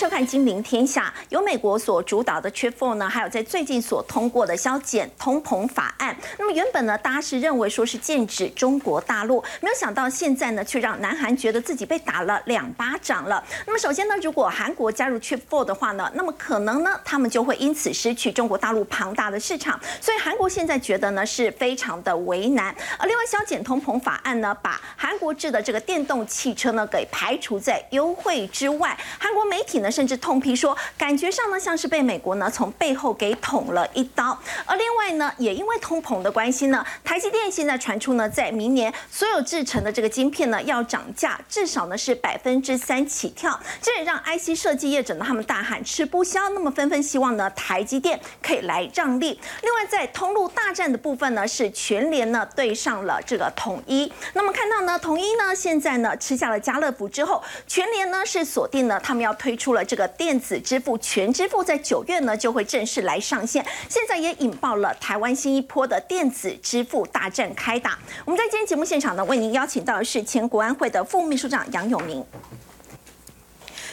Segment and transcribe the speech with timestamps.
[0.00, 1.12] 收看《金陵天下》。
[1.28, 6.16] 由美国所主导的 Trade For 呢，还有在最近所通过的削减通膨法案。
[6.38, 13.44] 那么原本呢，大家是认为说是剑指中国大陆，没有想到现在呢，却让南韩觉得自己被打了两巴掌了。
[13.66, 19.78] 那么首先呢，如果韩国加入 Trade For 的话呢，那么可能呢，他们就会因此失去中国大陆庞大的市场。
[20.00, 22.74] 所以韩国现在觉得呢，是非常的为难。
[22.98, 28.98] 而另外削减通膨法案呢，把韩国制的这个电动汽车呢，给排除在优惠之外。
[29.18, 34.38] 韩国媒体呢，甚至痛批说，感觉上呢像是被美国呢从背后给捅了一刀。
[34.66, 43.58] 而另外呢，也因为通膨的关系呢，台积电现在传出呢，在明年所有制成的这个晶片呢要涨价，至少呢是百分之三起跳。
[43.80, 49.40] 这也让 IC 设计业者呢他们大喊吃不消，那么纷纷希望呢台积电可以来让利。
[49.62, 54.12] 另外在通路大战的部分呢，是全联呢对上了这个统一。
[54.34, 59.00] 那么看到呢，统一呢现在呢吃下了家乐福之后，全联呢是锁定了。
[59.00, 63.64] 他们要推出了这个电子支付全支付，在九月呢就会正式来上线。
[63.88, 67.98] 现在也引爆了台湾新一波的电子支付大战开打。
[68.24, 72.24] 我们在今天节目现场呢，为您邀请到的是前国安会的副秘书长杨永明，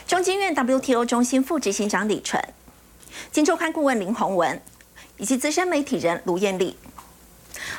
[0.07, 2.43] 中经院 WTO 中心副执行长李纯，
[3.31, 4.61] 金周刊顾问林宏文，
[5.17, 6.77] 以及资深媒体人卢艳丽。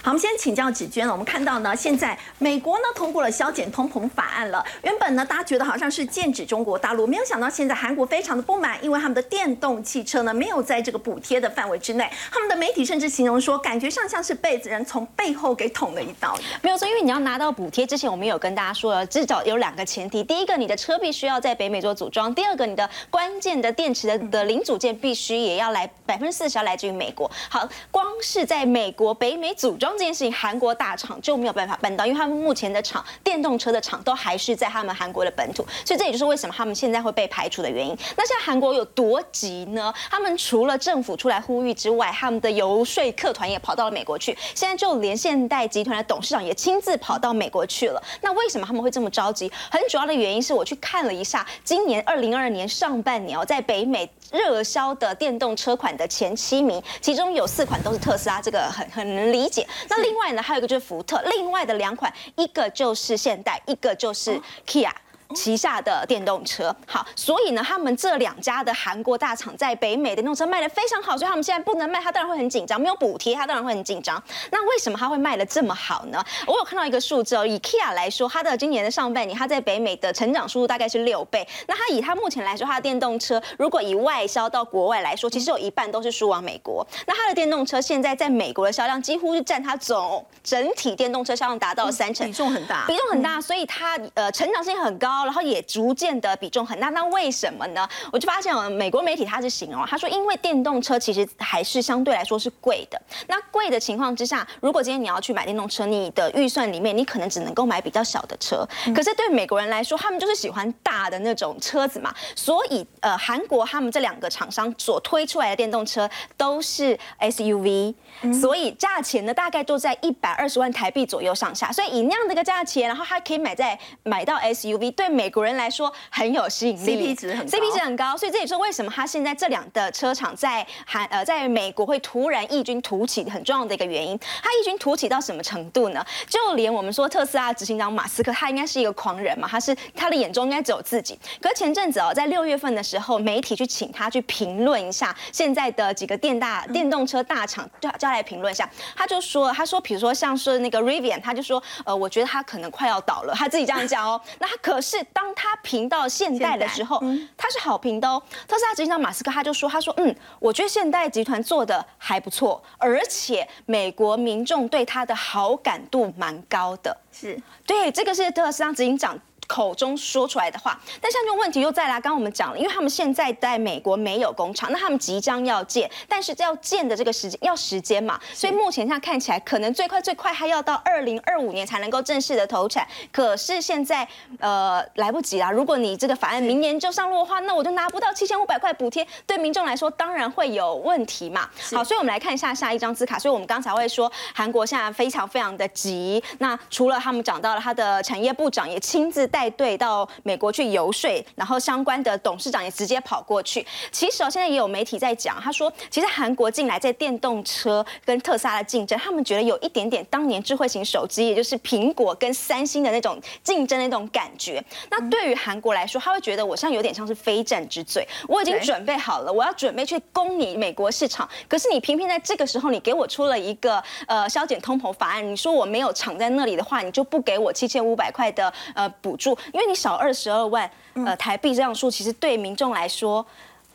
[0.02, 1.12] 好，我们先请教芷娟了。
[1.12, 4.64] 我们看到呢，现在美国呢通过了削减通膨法案了。
[4.82, 12.08] 原本呢，大家觉得好像是剑指中国大陆，没有想到现在韩国非常的不满，因为他们的电动汽车呢没有在这个补贴的范围之内。
[12.30, 16.60] 他们的媒体甚至形容说，感觉上像是被人从背后给捅了一刀一样。
[16.62, 27.30] 没有错，因为你要拿到补贴之前，我们有跟大家说了，至少有两个前提：第一个，你的车必须要在北美做组装；第二个，你的关键的电池的的零组件必须也要来百分之四十要来自于美国。
[27.48, 30.68] 好，光是在美国北美组装这件事情，韩国。
[30.78, 37.96] 大厂就没有办法办到，因为他们目前的厂电动车的厂都还是在他们韩国的本土，所以这也就是为什么他们现在会被排除的原因。
[38.16, 39.92] 那现在韩国有多急呢？
[40.08, 44.36] 他们除了政府出来呼吁之外，他们的游说客团也跑到了美国去。
[44.54, 48.00] 现在就连现代集团的董事长也亲自跑到美国去了。
[48.20, 49.50] 那为什么他们会这么着急？
[49.68, 59.66] 很主要的原因是我去看了一下，今年二零二二年上半年哦，在北美热销的电动车款的前七名，其中有四款都是特斯拉，这个很很能理解。
[59.88, 64.90] 那另外呢，还有一个就是福特，另外的两款，一个就是现代，一个就是 Kia。
[65.34, 74.20] 旗下的电动车，好，所以呢，他们这两家的韩国大厂在北美的电动车卖的非常好，所以他们现在不能卖，他当然会很紧张，没有补贴，他当然会很紧张。
[74.50, 76.24] 那为什么他会卖的这么好呢？
[76.46, 81.46] 我有看到一个数字哦，以 Kia 来说，它的今年的上半年，它在北美的成长速度大概是六倍。
[81.66, 86.86] 那它以它目前来说，它的电动车如果以外销到国外来说，其实有一半都是输往美国。
[87.06, 95.17] 那它的电动车现在在美国的销量几乎是占它总整体电动车销量达到三成，比重很大，比重很大，所以它呃成长性很高。
[95.24, 97.88] 然后也逐渐的比重很大，那为什么呢？
[98.12, 103.00] 我就发现美国媒体他是形容，他说因为电动车其实还是相对来说是贵的。
[103.26, 108.66] 那贵的情况之下，如果今天你要去买电动车，你的预算里面你可能只能够买比较小的车。
[108.94, 112.14] 可是对美国人来说，他们就是喜欢大的那种车子嘛。
[112.34, 117.94] 所以呃，韩国他们这两个厂商所推出来的电动车都是 SUV，
[118.40, 121.72] 所以价钱呢大概都在一百二十万台币左右上下。
[121.72, 124.90] 所以以那样的一个价钱，然后还可以买在买到 SUV。
[124.92, 134.18] 对美国人来说很有吸引力，CP 值很 CP 值很高，所以这也是为什么他现在这两的车厂在韩呃在美国会突然异军突起很重要的一个原因。
[134.42, 136.04] 他异军突起到什么程度呢？
[136.28, 141.18] 就连我们说特斯拉执行长马斯克，他应该是一个狂人嘛，他是他的眼中应该只有自己。
[141.40, 154.20] 可是前阵子哦，在六月份的时候，媒体去请他去评论一下现在的几个电大电动车大厂，叫叫来评论一下，他就说他说比如说像是那个 Rivian，他就说呃我觉得他可能快要倒了，他自己这样讲哦。
[154.38, 157.02] 那他可是当他评到现代的时候，
[157.36, 158.22] 他是好评的哦。
[158.46, 166.96] 特斯拉执行长马斯克他就说，他说，嗯，我觉得现代集团做的还不错，而且美国民众对他的好感度蛮高的。
[167.12, 169.18] 是对，这个是特斯拉执行长。
[169.48, 171.98] 口中说出来的话，但像这种问题又再来。
[171.98, 182.86] 刚刚我们讲了，因为他们现在在美国没有工厂，那他们即将要建，但是要建的这个时间要时间嘛，所以目前现在看起来可能最快最快还要到二零二五年才能够正式的投产。
[183.10, 184.06] 可是现在
[184.38, 185.50] 呃来不及啦！
[185.50, 191.48] 如果你这个法案明年就上路的话，那我就拿不到七千五百块补贴，对民众来说当然会有问题嘛。
[191.74, 193.18] 好，所以我们来看一下下一张字卡。
[193.18, 196.22] 所以我们刚才会说韩国现在非常非常的急。
[196.38, 199.37] 那除了他们讲到了他的产业部长也亲自带。
[199.38, 203.64] 带队到美国去游说，然后相关的董事长也直接跑过去。
[203.92, 214.60] 其实哦，现在也有媒体在讲，他说其实韩国进来在电动车跟特斯拉的竞争，他们觉得有一点点当年智慧型手机，也就是苹果跟三星的那种竞争的那种感觉。
[214.90, 233.24] 那对于韩国来说，他会觉得我像有点像是非战之罪，我已经准备好了，我要准备去攻你美国市场，可是你偏偏在这个时候，你给我出了一个呃削减通膨法案，你说我没有藏在那里的话，你就不给我七千五百块的呃补助，因为你少二十二万呃台币这样数，其实对民众来说。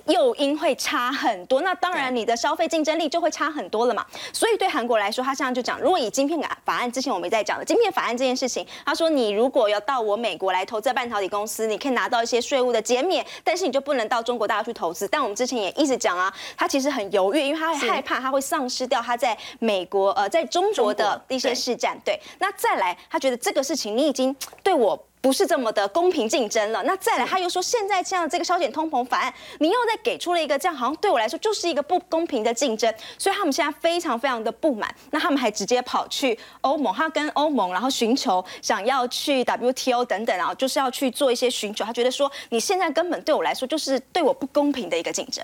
[0.08, 4.06] 诱因会差很多，那当然你的消费竞争力就会差很多了嘛。
[4.34, 15.08] 所以对韩国来说，他现在就讲，如果以晶片法案之前我们在讲的晶片法案这件事情，他说你如果要到我美国来投资半导体公司，你可以拿到一些税务的减免，但是你就不能到中国大陆去投资。
[15.08, 21.98] 但我们之前也一直讲啊，他其实很犹豫，因为他害怕他会丧失掉他在美国呃在中国的一些市占。
[22.04, 25.02] 对，那再来，他觉得这个事情你已经对我。
[25.24, 26.84] 不是这么的公平竞争了。
[26.84, 32.94] 那再来，他又说现在这样这个削减通膨法案，你又再给出了一个这样，好像对我来说就是一个不公平的竞争。
[33.18, 34.94] 所以他们现在非常非常的不满。
[35.12, 41.86] 那他们还直接跑去欧盟，他跟欧盟然后寻求想要去 WTO 等等，然后就是要去做一些寻求。
[41.86, 45.42] 他觉得说你现在根本对我来说就是对我不公平的一个竞争。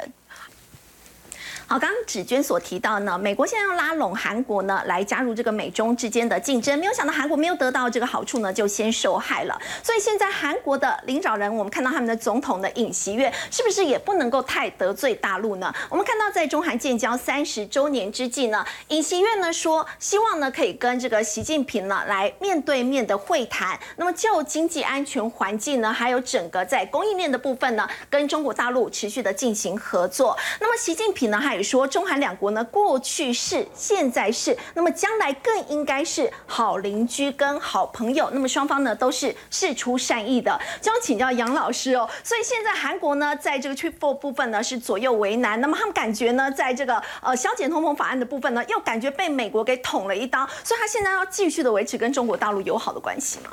[1.69, 9.55] 好，刚刚芷娟所提到呢，美国现在要拉拢韩国呢，来加入这个美中之间的竞争，没有想到韩国没有得到这个好处呢，就先受害了。
[9.83, 15.71] 所以现在韩国的领导人，我们看到他们的总统的尹锡悦，是不是也不能够太得罪大陆呢？
[15.91, 30.35] 我们看到在中韩建交三十周年之际呢，尹锡悦呢说，希望呢可以跟这个习近平呢来面对面的会谈，那么就经济安全环境呢，还有整个在供应链的部分呢，跟中国大陆持续的进行合作。
[30.59, 38.29] 那么习近平呢，还说中韩两国呢，过去是，现在是，那么将来更应该是好邻居跟好朋友。
[38.31, 40.59] 那么双方呢都是事出善意的。
[40.81, 42.09] 就要请教杨老师哦。
[42.23, 45.59] 所以现在韩国呢，在这个 Trip Four 部分呢是左右为难。
[45.61, 50.47] 那么他们感觉呢，在这个呃消减通膨法案的部分呢，又感觉被美国给捅了一刀。
[50.63, 53.51] 所以他现在要继续的维持跟中国大陆友好的关系吗？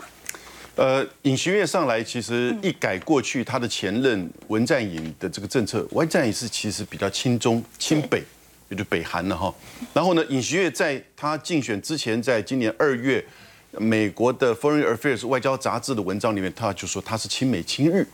[0.77, 8.23] 呃，尹锡悦上来其实一改过去他的前任文在寅的这个政策，文在寅是其实比较亲中亲北。
[8.69, 9.55] 也就北韩了哈，
[9.95, 13.25] 然后呢，尹锡悦在他竞选之前，在今年二月，
[13.71, 18.05] 美国的《Foreign Affairs》外交杂志的文章里面，他就说他是亲美亲日，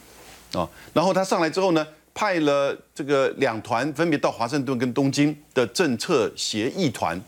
[0.53, 7.19] 啊，然后他上来之后呢，派了这个两团，分别到华盛顿跟东京的政策协议团，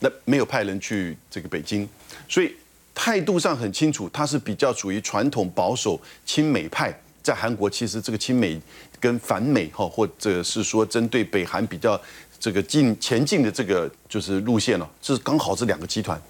[0.00, 1.88] 那没有派人去这个北京，
[2.28, 2.52] 所以
[2.94, 8.60] 态度上很清楚，他是比较属于传统保守亲美派，在韩国其实这个亲美
[9.00, 12.00] 跟反美哈，或者是说针对北韩比较。
[12.40, 16.20] 这个进前进的这个就是路线了，是刚好是两个集团。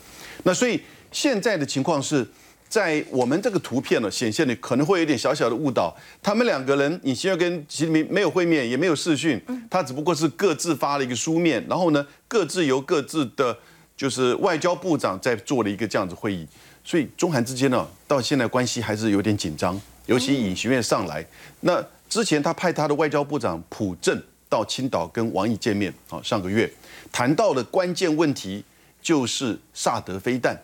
[0.45, 0.81] 那所以
[1.11, 2.25] 现在的情况是
[2.69, 5.93] 在我们这个图片呢显现的可能会有点小小的误导。
[6.23, 13.59] 他们两个人，尹锡悦跟习近平没有会面，也没有视讯，他只不过是各自发了一个书面，然后呢各自由各自的
[13.97, 16.47] 就是外交部长在做了一个这样子会议。
[16.85, 21.25] 所以中韩之间呢到现在关系还是有点紧张，尤其尹锡悦上来，
[21.61, 24.23] 那之前他派他的外交部长朴正。
[24.47, 26.71] 到青岛跟王毅见面，好，上个月
[27.11, 28.63] 谈到的关键问题
[29.03, 30.57] 就是萨德飞弹，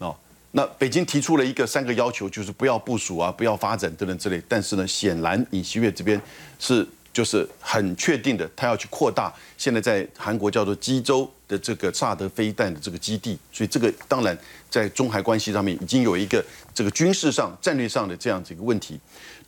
[0.00, 0.12] 啊，
[0.50, 4.42] 那北京提出了一个三个要求，就是不要部署啊，不要发展等等之类。
[4.48, 6.20] 但是呢，显然尹锡悦这边
[6.58, 14.36] 是就是很确定的，他要去扩大现在在韩国叫做基州的这个萨德飞弹的这个基地，所以这个当然
[14.70, 19.00] 在中韩关系上面已经有一个这个军事上战略上的这样子一个问题。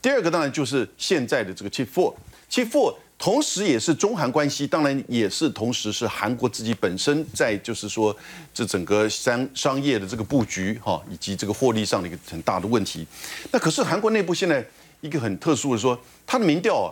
[0.02, 2.97] 第二个当然就是现在的这个 Chip Four，Chip Four。
[3.23, 8.16] 同时，也是中韩关系，当然也是同时是韩国自己本身在就是说
[8.54, 13.07] 这整个商商业的这个布局哈，以及这个获利上的一个很大的问题。
[13.52, 14.66] 那可是韩国内部现在
[15.02, 16.88] 一个很特殊的说，他的民调啊，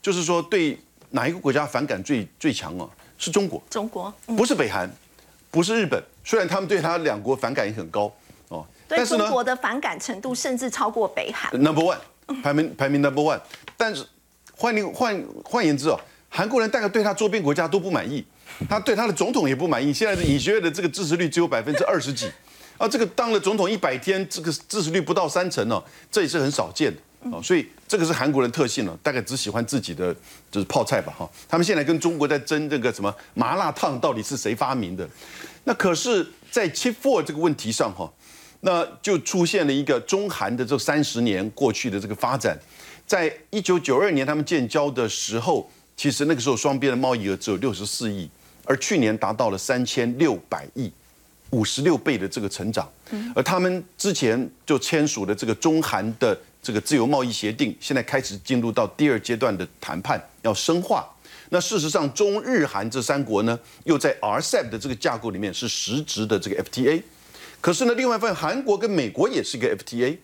[0.00, 0.78] 就是说对
[1.10, 2.88] 哪一个国家反感最最强啊？
[3.22, 4.90] 是中国，中国不是北韩，
[5.50, 6.02] 不是日本。
[6.24, 8.12] 虽然他们对他两国反感也很高
[8.48, 11.50] 哦，但是中国的反感程度甚至超过北韩。
[11.56, 11.98] Number one，
[12.42, 13.40] 排名排名 Number one，
[13.76, 14.04] 但是。
[14.54, 15.98] 换另换换言之哦，
[16.28, 18.24] 韩国人大概对他周边国家都不满意，
[18.68, 19.92] 他对他的总统也不满意。
[19.92, 22.30] 现在的尹学院的这个支持率只有百分之二十几，
[22.76, 27.00] 啊，这个当了总统一百天，这个支持率不到三成哦，这也是很少见的
[27.30, 27.42] 哦。
[27.42, 30.14] 所以这个是韩国人特性了，大概只喜欢自己的
[30.50, 31.28] 就是泡菜吧哈。
[31.48, 35.08] 他们现在跟中国在争这个什么麻辣烫到底是谁发明的？
[35.64, 38.10] 那可是，在 Chip Four 这个问题上哈，
[38.60, 42.58] 那就出现了一个中韩的这三十年过去的这个发展。
[43.06, 48.28] 在一九九二年他们建交的时候，其实那个时候双边的贸易额只有六十四亿，
[48.64, 50.90] 而去年达到了三千六百亿，
[51.50, 52.90] 五十六倍的这个成长，
[53.34, 61.06] 而他们之前就签署的这个中韩的这个自由贸易协定，现在开始进入到第二阶段的谈判，要深化。
[61.50, 67.02] 那事实上，中日韩这三国呢，又在 RCEP 的这个架构里面是实质的这个 FTA。
[67.60, 70.16] 可是呢，另外一份韩国跟美国也是一个 FTA，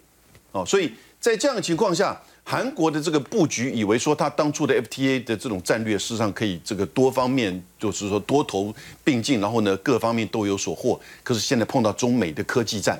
[0.52, 2.20] 哦，所以在这样的情况下。
[2.50, 10.98] 韩国的这个布局，以为说他当初的 FTA 的这种战略，事实上可以这个多方面，就是说多头并进，然后呢各方面都有所获。
[11.22, 12.98] 可是现在碰到中美的科技战，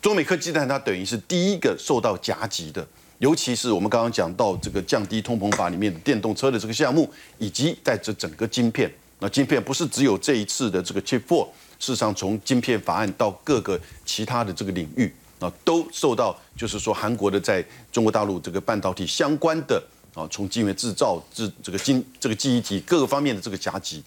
[0.00, 2.86] 中美科技战它等于是第一个受到夹击的，
[3.18, 11.46] 尤其是我们刚刚讲到这个降低通膨法里面的电动车的这个项目，以及在这整个晶片，那晶片不是只有这一次的这个 Chip Four，
[11.78, 15.12] 事实上从晶片法案到各个其他的这个领域。
[15.38, 19.78] 啊，都受到就是说韩国的在中国大陆这个半导体相关的
[20.16, 24.02] 啊，从晶圆制造、制这个晶这个记忆体各个方面的这个夹击。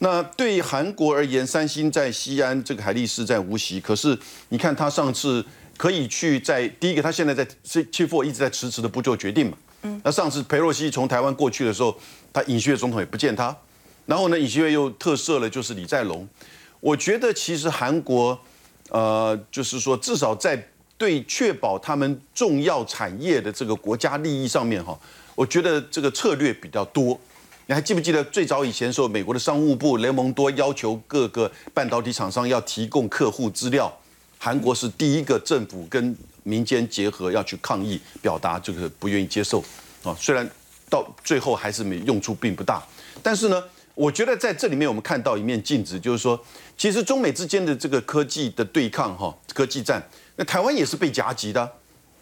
[0.00, 3.80] 那对韩国而言，三星在西安，这个海力士在无锡。
[3.80, 4.16] 可是
[4.50, 5.42] 你看，他上次
[5.78, 9.56] 可以去在第一个，他现在在 Chip Four 一直在迟迟的不做决定嘛。
[9.80, 9.98] 嗯。
[10.04, 11.98] 那上次裴洛西从台湾过去的时候，
[12.30, 13.56] 他尹锡悦总统也不见他。
[14.04, 16.28] 然后呢，尹锡悦又特赦了，就是李在龙。
[16.80, 18.38] 我觉得其实韩国，
[18.90, 20.68] 呃，就是说至少在
[20.98, 24.98] 对确保他们重要产业的这个国家利益上面哈，
[25.34, 27.18] 我觉得这个策略比较多。
[27.66, 33.90] 你还记不记得最早以前时候，美国的商务部雷蒙多要求各个半导体厂商要提供客户资料，
[34.38, 39.64] 韩国是第一个政府跟民间结合要去抗议，表达这个不愿意接受
[40.02, 40.14] 啊。
[40.20, 40.46] 虽然
[40.90, 42.86] 到最后还是没用处并不大，
[43.22, 43.64] 但是呢，
[43.94, 46.38] 我觉得在这里面我们看到一面镜子，就是说，
[46.76, 50.06] 其实中美之间的这个科技的对抗哈，科技战。
[50.36, 51.72] 那台湾也是被夹击的，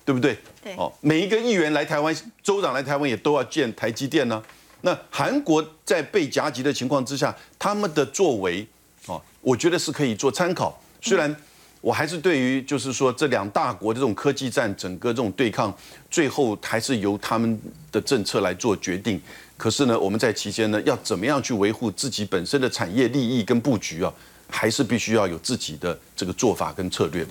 [0.04, 0.36] 对不对？
[0.62, 0.74] 对。
[0.76, 4.42] 哦，每一个议员来台湾，州长来台湾也都要建台积电呢。
[4.82, 8.66] 那韩国在被夹击的情况之下，他们的作为，
[9.06, 10.76] 哦，我觉得是可以做参考。
[11.00, 11.34] 虽然
[11.80, 15.72] 我还是对于就是说这两大国的这种科技战，整个这种对抗，
[16.10, 17.60] 最后还是由他们
[17.92, 19.20] 的政策来做决定。
[19.56, 24.12] 可是呢，我们在期间呢，要怎么样去维护自己本身的产业利益跟布局啊，
[24.48, 27.30] 还是必须要有自己的这个做法跟策略的。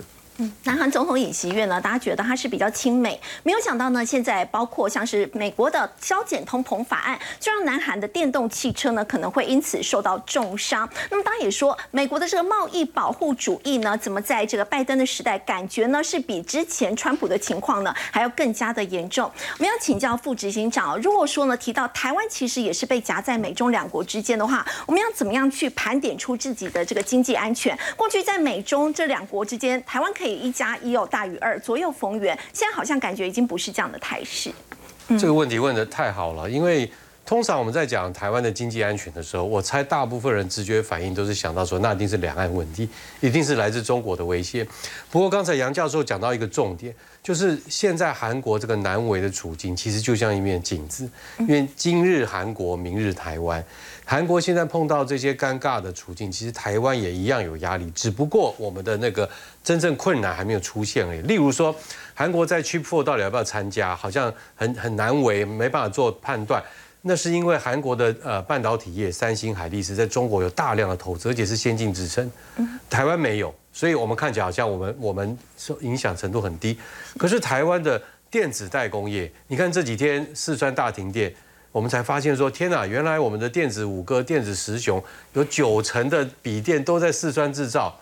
[0.64, 10.90] 南韩总统尹锡悦呢，大家觉得他是比较亲美，没有想到呢，现在包括像是美国的削减通膨法案，就让南韩的电动汽车呢可能会因此受到重伤。
[11.10, 19.32] 那么，大家也说，美国的这个贸易保护主义呢，怎么在这个拜登的时代，感觉呢是比之前川普的情况呢还要更加的严重？
[19.58, 27.78] 我们要请教副执行长，如果说呢提到台湾其实也是被夹在美中两国之间的话，我们要怎么样去盘点出自己的这个经济安全？
[27.96, 30.31] 过去在美中这两国之间，台湾可以。
[30.34, 32.38] 一加一又大于二，左右逢源。
[32.54, 34.52] 现在好像感觉已经不是这样的态势。
[35.20, 36.90] 这个问题问的太好了，因为
[37.26, 44.66] 通常我们在讲台湾的经济安全的时候，我猜大部分人直觉反应都是想到说，那一定是两岸问题，一定是来自中国的威胁。
[45.10, 51.10] 不过刚才杨教授讲到一个重点，就是现在韩国这个难为的处境，其实就像一面镜子，
[51.40, 53.64] 因为今日韩国，明日台湾。
[54.12, 59.30] 韩国现在碰到这些尴尬的处境，其实台湾也一样有压力，只不过我们的那个
[59.64, 61.22] 真正困难还没有出现而已。
[61.22, 61.74] 例如说，
[62.14, 66.62] 韩国在 Chip Four 到底要不要参加，好像很很难为，没办法做判断。
[67.04, 72.30] 那是因为韩国的呃半导体业，三星、海力士在中国有大量的投资，而且是先进支撑，
[72.90, 76.78] 台湾没有，所以我们看起来好像我们我们受影响程度很低。
[77.18, 81.34] 可是台湾的电子代工业，你看这几天四川大停电。
[81.72, 82.86] 我们才发现说，天哪！
[82.86, 85.02] 原来我们的电子五哥、电子十雄
[85.34, 87.98] 有九成的笔电都在四川制造，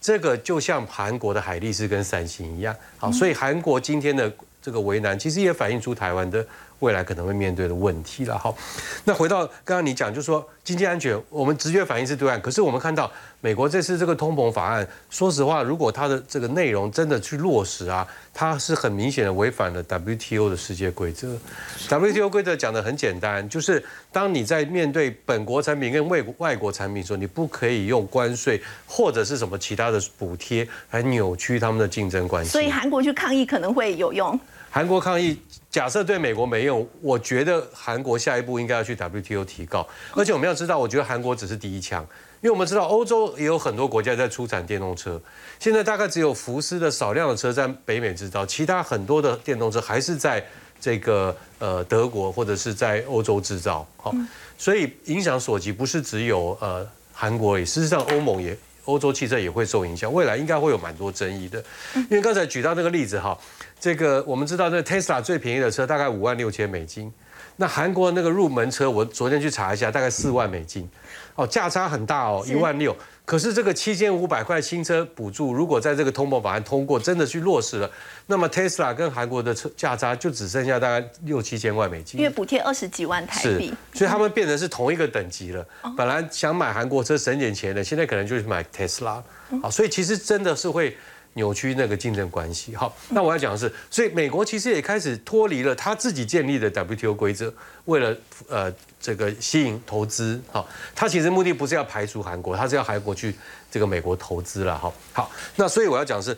[0.00, 2.74] 这个就像韩国的海力士跟三星一样。
[2.96, 4.32] 好，所以韩国今天的
[4.62, 6.46] 这个为难，其实也反映出台湾的。
[6.80, 8.38] 未来可能会面对的问题了。
[8.38, 8.56] 好，
[9.04, 12.40] 那回到刚刚你讲，就是说经济安全，我们直觉反应是对岸。
[12.40, 21.36] 可是我们看到美国这次这个通膨法案，说实话，如果它的这个内容真的去落实啊，它是很明显的违反了 WTO 的世界规则。
[21.88, 32.50] WTO 规则讲的很简单，就是当你在面对本国产品跟外外国产品时候，你不可以用关税或者是什么其他的补贴来扭曲他们的竞争关系。
[32.50, 34.38] 所以韩国去抗议可能会有用。
[34.70, 35.38] 韩国抗议。
[35.70, 39.86] 假设对美国没用，我觉得韩国下一步应该要去 WTO 提告。
[40.16, 42.02] 而且我们要知道，我觉得韩国只是第一枪，
[42.40, 45.20] 因为我们知道欧洲也有很多国家在出产电动车，
[45.60, 50.42] 现在大概只有福斯的少量的车在北美制造，其他很多的电动车还是在
[50.80, 53.86] 这个呃德国或者是在欧洲制造。
[53.98, 54.12] 好，
[54.56, 58.56] 所以影响所及不是只有呃韩国，也事实上欧盟也
[58.88, 61.62] 欧洲汽车也会受影响，未来应该会有蛮多争议的。
[61.94, 63.38] 因为刚才举到那个例子哈。
[63.78, 67.12] 这个我们知道，这 Tesla 最便宜的车大概五万六千美金。
[67.56, 70.88] 那韩国那个入门车，我昨天去查一下，大概四万美金。
[71.36, 72.96] 哦，价差很大哦，一万六。
[73.28, 77.90] 可是这个七千五百块新车补助，如果在这个通膨法案通过，真的去落实了，
[78.24, 85.62] 那么 Tesla 跟韩国的车价差就只剩下大概六七千块美金，因为补贴二十几万台是币，，所以他们变成是同一个等级了。
[85.94, 89.22] 本来想买韩国车省点钱的，现在可能就是买 Tesla。
[89.60, 90.96] 好，所以其实真的是会
[91.38, 92.74] 扭曲那个竞争关系。
[92.74, 97.54] 好，那我要讲的是，所以美国其实也开始脱离了他自己建立的 WTO 规则，
[97.84, 98.16] 为了
[98.48, 100.40] 呃这个吸引投资。
[100.50, 103.34] 好，他其实目的不是要排除韩国，他是要韩国去
[103.70, 104.76] 这个美国投资了。
[104.76, 106.36] 好，好，那所以我要讲的是。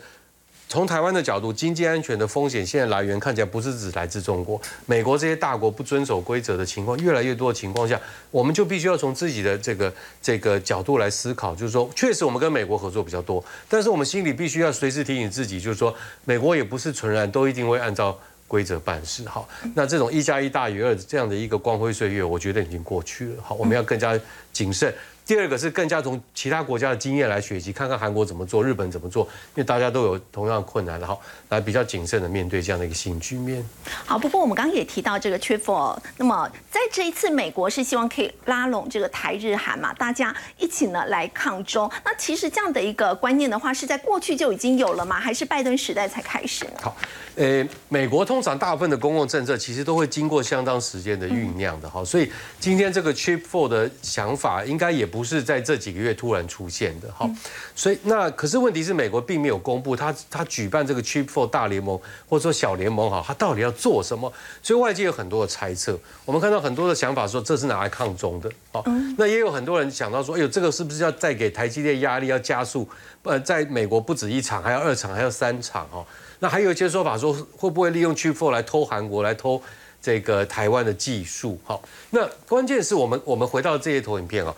[0.71, 7.99] 从台湾的角度，经济安全的风险现在来源看起来不是只来自中国、美国这些大国不遵守规则的情况越来越多的情况下，
[8.31, 19.27] 我们就必须要从自己的这个这个角度来思考，就是说，确实我们跟美国合作比较多，但是我们心里必须要随时提醒自己，就是说，美国也不是纯然都一定会按照规则办事。
[19.27, 23.43] 好，那这种一加一大于二这样的一个光辉岁月，我觉得已经过去了。
[23.43, 24.17] 好，我们要更加
[24.53, 24.93] 谨慎。
[25.25, 33.63] 第二个是更加从其他国家的经验来学习，看看韩国怎么做，日本怎么做，因为大家都有同样的困难，然后来比较谨慎的面对这样的一个新局面。
[34.05, 41.89] 好，不过我们刚刚也提到这个 t r i p l 那么在这一次，美国是希望可以拉拢这个台日韩嘛，大家一起呢来抗中。
[42.03, 45.19] 那其实这样的一个观念的话，是在过去就已经有了吗？
[45.19, 46.71] 还是拜登时代才开始呢？
[46.81, 46.97] 好，
[47.35, 57.29] 呃，美国通常大部分的公共政策其实都会经过相当时间的酝酿的哈，所以今天这个 Chip Four 的想法应该也不是在这几个月突然出现的哈，
[57.75, 61.99] 所以那可是问题是美国并没有公布他他举办这个 Chip Four 大联盟
[62.29, 64.31] 或者说小联盟哈，他到底要做什么？
[64.63, 68.83] 所以外界有很多的猜测，我们看到很多的想法说这是拿来抗中的哦，
[69.17, 72.87] 那也有很多人想到说，哎呦，这个是不是要再给台积电压力，要加速？
[73.23, 76.05] 呃，在美国不止一场，还要二场，还要三场哦。
[76.39, 79.61] 那还有一些说法说，会不会利用 Chip Four 来偷韩国，来偷
[80.01, 81.59] 这个台湾的技术？
[81.63, 84.55] 好，那关键是我们我们回到这些投影片啊、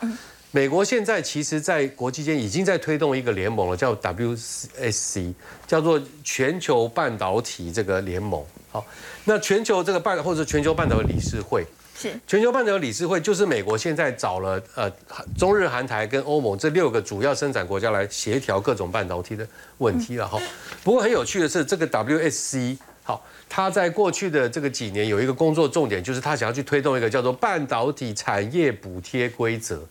[0.56, 5.34] 美国现在其实，在国际间已经在推动一个联盟了，叫 WSC，
[5.66, 8.46] 叫做全球半导体这个联盟。
[8.72, 8.86] 好，
[9.26, 11.66] 那全球这个半或者全球半导体理事会，
[11.98, 14.88] 是全球半导体理事会就是美国现在找了呃
[15.36, 19.48] 中日韩台跟欧盟这六个主要生产国家来协调各种半导体的
[19.80, 20.40] 问题了哈。
[20.84, 29.84] 不过很有趣的是，这个 WSC 好，它在过去的这个几年有一个工作重点，就是他想要去推动一个叫做半导体产业补贴规则。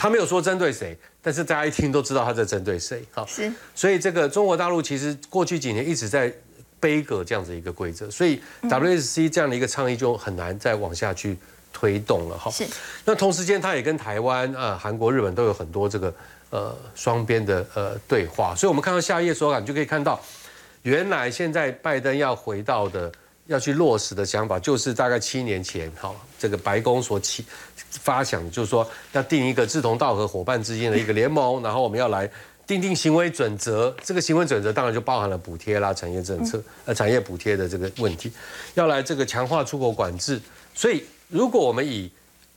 [0.00, 3.04] 他没有说针对谁，但是大家一听都知道他在针对谁。
[3.12, 6.32] 好，是所以这个中国大陆其实过去几年一直在
[6.80, 11.36] 背革这样子一个规则，所以 WSC 这样的一个倡议就很难再往下去
[11.70, 12.50] 推动了哈。
[12.50, 12.66] 是
[13.04, 16.14] 那同时间，他也跟台湾、啊、韩国、日本都有很多这个
[16.48, 20.18] 呃双边的呃对话，所以我们看到下一页手感就可以看到，
[20.80, 23.12] 原来现在拜登要回到的。
[23.46, 27.44] 要去落实的想法，就是大概七年前，哈，这个白宫所起
[27.90, 32.30] 发想，就是说要定一个志同道合伙伴之间的一个联盟，然后我们要来
[32.66, 33.94] 定定行为准则。
[34.02, 38.32] 这个行为准则当然就包含了补贴啦、产业政策、呃产业补贴的这个问题，
[38.74, 40.40] 要来这个强化出口管制。
[40.74, 42.10] 所以，如果我们以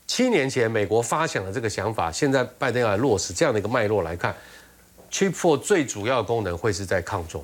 [0.05, 4.35] 七年前美国发想的这个想法，现在拜登要来落实这样的一个脉络来看
[5.11, 7.43] ，Chip Four 最主要的功能会是在抗中。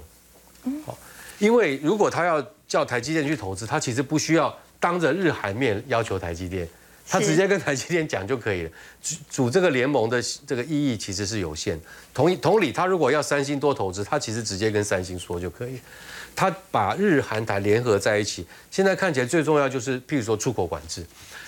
[0.86, 0.98] 好，
[1.40, 6.68] 因为如果他要叫台积电去投资，他其实不需要当着日韩面要求台积电，
[7.10, 8.70] 他直接跟台积电讲就可以了。
[9.02, 11.80] 组组这个联盟的这个意义其实是有限。
[12.14, 15.80] 同一同理，他如果要三星多投资，他其实直接跟三星说就可以。
[16.36, 21.04] 他把日韩台联合在一起，现在看起来最重要就是，譬如说出口管制。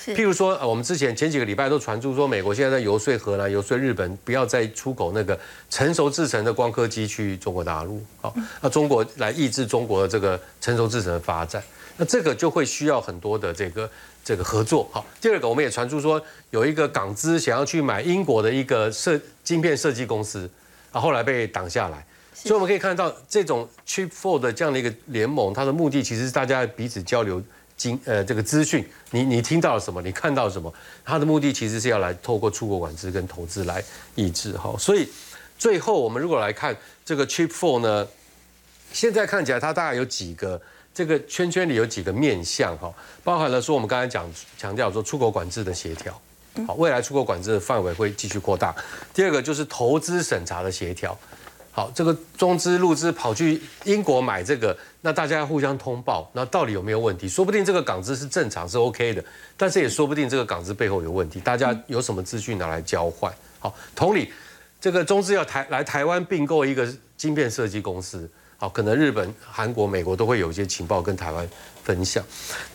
[0.08, 8.04] 譬如说，呃，我们之前前几个礼拜都传出说，美国现在在游说荷兰、游说日本，不要再出口那个成熟制成的光刻机去中国大陆。
[8.20, 11.64] 好，那中国来抑制中国的这个成熟制成的发展，
[11.98, 13.90] 那这个就会需要很多的这个
[14.24, 14.90] 这个合作。
[14.92, 20.50] 好，第二个我们也传出说，有一个港资想要去买英国的一个设晶片设计公司，
[20.92, 22.06] 啊，后来被挡下来。
[22.34, 27.40] 所以我们可以看到，这种 Chip Four 的这样的一个联盟，它的目的其实是大家彼此交流
[27.78, 30.74] 经呃这个资讯，你你听到了什么，你看到了什么，
[31.06, 33.84] 它的目的其实是要来透过出国管制跟投资来
[34.16, 34.76] 抑制哈。
[34.80, 35.08] 所以
[35.60, 38.08] 最后我们如果来看这个 Chip Four 呢，
[38.92, 40.60] 现在看起来它大概有几个
[40.94, 46.20] 这个圈圈里有几个面向哈，包含了说我们刚才讲强调说出口管制的协调。
[46.68, 48.76] 好，未来出口管制的范围会继续扩大。
[49.14, 51.18] 第二个就是投资审查的协调。
[51.72, 57.30] 好，这个中资、陆资跑去英国买这个，那大家要互相通报，那到底有没有问题？
[57.30, 59.24] 说不定这个港资是正常是 OK 的，
[59.56, 63.34] 但是也说不定这个港资背后有问题，大家有什么资讯拿来交换？
[63.60, 64.34] 好，同理，
[64.82, 68.30] 这个中资要台来台湾并购一个晶片设计公司，
[68.62, 71.50] 好，可能日本、韩国、美国都会有一些情报跟台湾
[71.84, 72.24] 分享。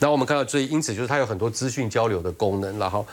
[0.01, 3.07] 然后我们看到，所以因此就是它有很多资讯交流的功能，然后。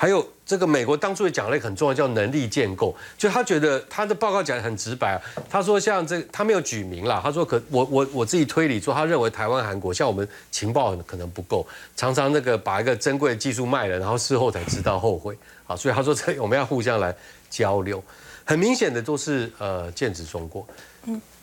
[0.00, 2.94] 还有这个美国当初也讲了一个很重要，叫能力建构。
[3.16, 15.36] 就他觉得他的报告讲得很直白，他说像这他没有举名啦，他说可我我我自己推理说，他认为台湾、韩国像我们情报可能不够，常常那个把一个珍贵的技术卖了，然后事后才知道后悔
[15.66, 15.74] 啊。
[15.74, 17.12] 所以他说这我们要互相来
[17.50, 18.00] 交流。
[18.44, 20.64] 很明显的都是呃剑指中国，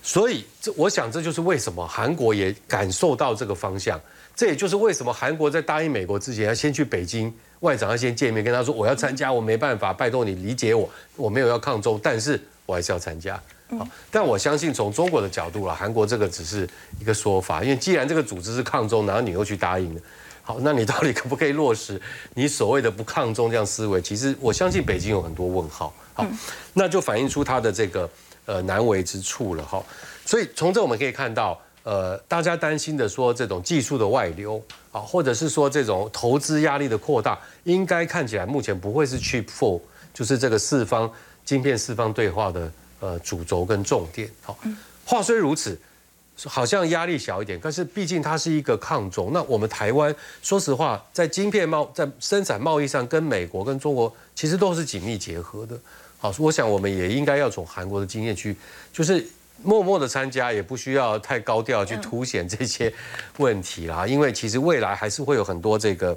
[0.06, 4.00] 所以这我想这就是为什么韩国也感受到这个方向。
[4.36, 13.42] 这也就是为什么韩国在答应美国之前，要先去北京外长要先见面，跟他说我要参加，我没办法，拜托你理解我，我没有要抗中，但是我还是要参加。
[13.80, 20.02] 好，但我相信从中国的角度了，韩国这个只是一个说法，因为既然这个组织是抗中，然后你又去答应了，
[20.44, 22.00] 好，那你到底可不可以落实
[22.34, 24.02] 你所谓的不抗中这样思维？
[24.02, 25.92] 其实我相信北京有很多问号。
[26.14, 26.26] 好，
[26.74, 28.10] 那就反映出他的这个
[28.46, 29.84] 呃难为之处了哈。
[30.26, 31.60] 所以从这我们可以看到。
[31.86, 34.60] 呃，大家担心的说这种技术的外流
[34.92, 39.80] 啊，或者是说这种投资压力的扩大，应该看起来目前不会是 Chip Four，
[40.12, 41.08] 就是这个四方
[41.46, 44.28] 晶片四方对话的呃主轴跟重点。
[44.42, 44.58] 好，
[45.06, 45.80] 话虽如此，
[46.46, 49.30] 好像压力小一点，但是毕竟它是一个抗中。
[49.32, 55.80] 那我们台湾说实话，在晶片贸在生产贸易上，跟美国跟中国其实都是紧密结合的。
[56.18, 58.56] 好，我想我们也应该要从韩国的经验去，
[58.92, 59.26] 就是。
[59.64, 62.94] 默默的参加也不需要太高调去凸显这些
[63.38, 66.16] 问题啦，因为其实未来还是会有很多这个，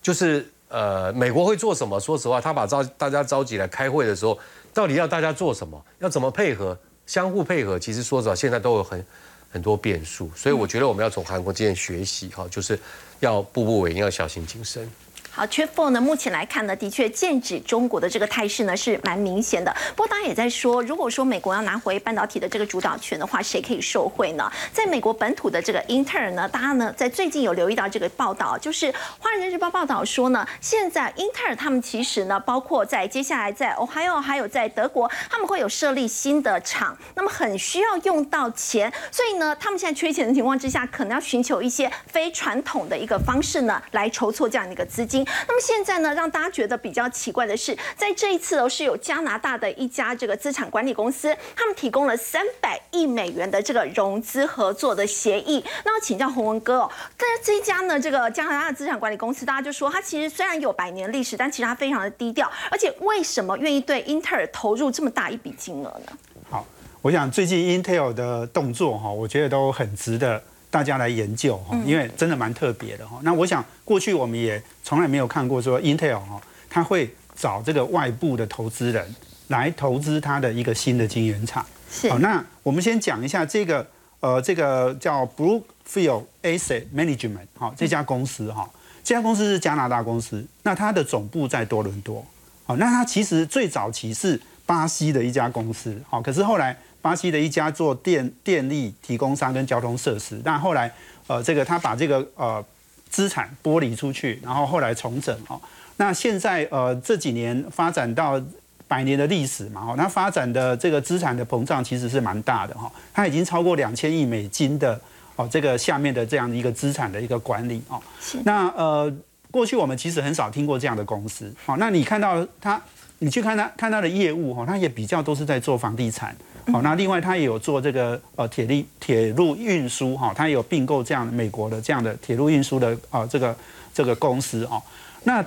[0.00, 2.00] 就是呃，美国会做什么？
[2.00, 4.36] 说实话，他把召大家召集来开会的时候，
[4.72, 5.80] 到底要大家做什么？
[5.98, 6.76] 要怎么配合？
[7.06, 7.78] 相互配合？
[7.78, 9.04] 其实说实话，现在都有很
[9.52, 12.80] 很多变数，所以我觉得我们要从韩国经验学习哈，就是
[13.20, 14.90] 要步步为营，要小心谨慎。
[15.38, 16.00] 好，缺 four 呢？
[16.00, 19.72] 目前来看呢，的确剑指中国的这个态势呢是蛮明显的。
[19.94, 24.50] 不过大家也在说，如果说美国要拿回半导体的这个主导权的话，谁可以受惠呢？
[24.72, 28.86] 在美国本土的这个英特尔呢，大家呢在最近有留意到这个报道，就是
[29.20, 45.24] 《华尔街日报》报道说呢，现在英特尔他们其实呢，包括在接下来在 Ohio 还有在德国，他们会有设立新的厂，那么很需要用到钱，所以呢，他们现在缺钱的情况之下，可能要寻求一些非传统的一个方式呢，来筹措这样的一个资金。
[45.46, 55.64] 那么现在呢，让大家觉得比较奇怪的是，在这一次哦，是有加拿大的一家这个资产管理公司，他们提供了三百亿美元的这个融资合作的协议。
[55.84, 66.12] 那我请教洪文哥哦，但是这一家呢，这个加拿大的资产管理公司，大家就说它其实虽然有百年历史，但其实它非常的低调，而且为什么愿意对英特尔投入这么大一笔金额呢？
[66.50, 66.64] 好，
[67.02, 70.42] 我想最近 Intel 的动作哈，我觉得都很值得。
[70.70, 73.18] 大家来研究哈，因为真的蛮特别的哈。
[73.22, 79.14] 那我想过去我们也从来没有看过说 Intel 哈，他会找这个外部的投资人
[79.48, 81.64] 来投资他的一个新的晶圆厂。
[82.10, 83.86] 好，那我们先讲一下这个
[84.20, 88.68] 呃，这个叫 Brookfield Asset Management 哈，这家公司哈，
[89.02, 92.24] 这家公司是加拿大公司，那它的总部在多伦多。
[92.66, 96.76] 好，那它其实最早期是巴西的一家公司，好，可是后来。
[97.00, 100.92] 巴西的一家做电电力提供商跟交通设施，那后来
[101.26, 102.64] 呃这个他把这个呃
[103.08, 105.60] 资产剥离出去，然后后来重整哦。
[105.96, 108.40] 那现在呃这几年发展到
[108.86, 115.00] 百年的历史嘛哦，那发展的这个资产的膨胀其实是蛮大的哈，它已经超过两千亿美金的
[115.36, 118.00] 哦这个下面的这样的一个资产的一个管理哦。
[118.44, 119.12] 那呃
[119.50, 122.80] 过去我们其实很少听过这样的公司，好，那你看到它，
[123.20, 126.36] 你去看它看它的业务哈，它也比较都是在做房地产。
[126.72, 133.56] 好，那另外他也有做这个呃铁力铁路运输哈，他有并购这样美国的这样的铁路运输的啊这个
[133.94, 134.82] 这个公司哦，
[135.24, 135.44] 那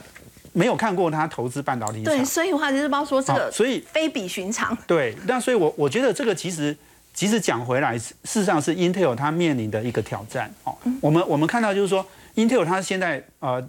[0.52, 4.76] 没有看过他投资半导体对，所以话就是包说这个，所以非比寻常。
[4.88, 6.76] 对，那所以我我觉得这个其实
[7.14, 10.76] 其实讲回来，事实上是 Intel 它面临的一个挑战哦。
[11.00, 12.06] 我们我们看到就是说
[12.36, 13.64] ，Intel 它现在呃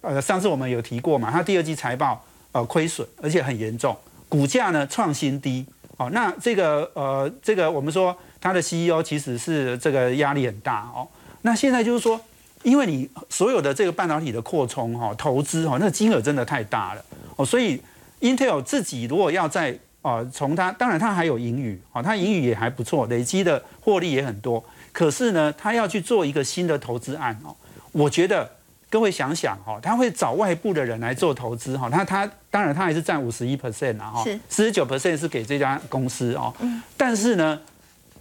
[0.00, 3.96] 呃上次我们有提过嘛，它第二季财报呃亏损，而且很严重，
[4.28, 5.66] 股价呢创新低。
[6.02, 11.06] 哦，那这个呃，这个我们说他的 CEO 其实是这个压力很大哦。
[11.42, 12.20] 那现在就是说，
[12.64, 17.04] 因为你所有的这个半导体的扩充哈，投资哈，那个金额真的太大了
[17.36, 17.80] 哦，所以
[18.20, 24.64] Intel 自己如果要在啊，从它当然它还有盈余啊，它盈余也还不错，累积的获利也很多。
[24.92, 27.54] 可是呢，它要去做一个新的投资案哦，
[27.92, 28.50] 我觉得。
[28.92, 36.52] 各位想想哈，他会找外部的人来做投资哈，他他当然他还是占五十一 percent 啊哈，四十九 percent 是给这家公司哦。
[36.60, 36.82] 嗯。
[36.94, 37.58] 但是呢，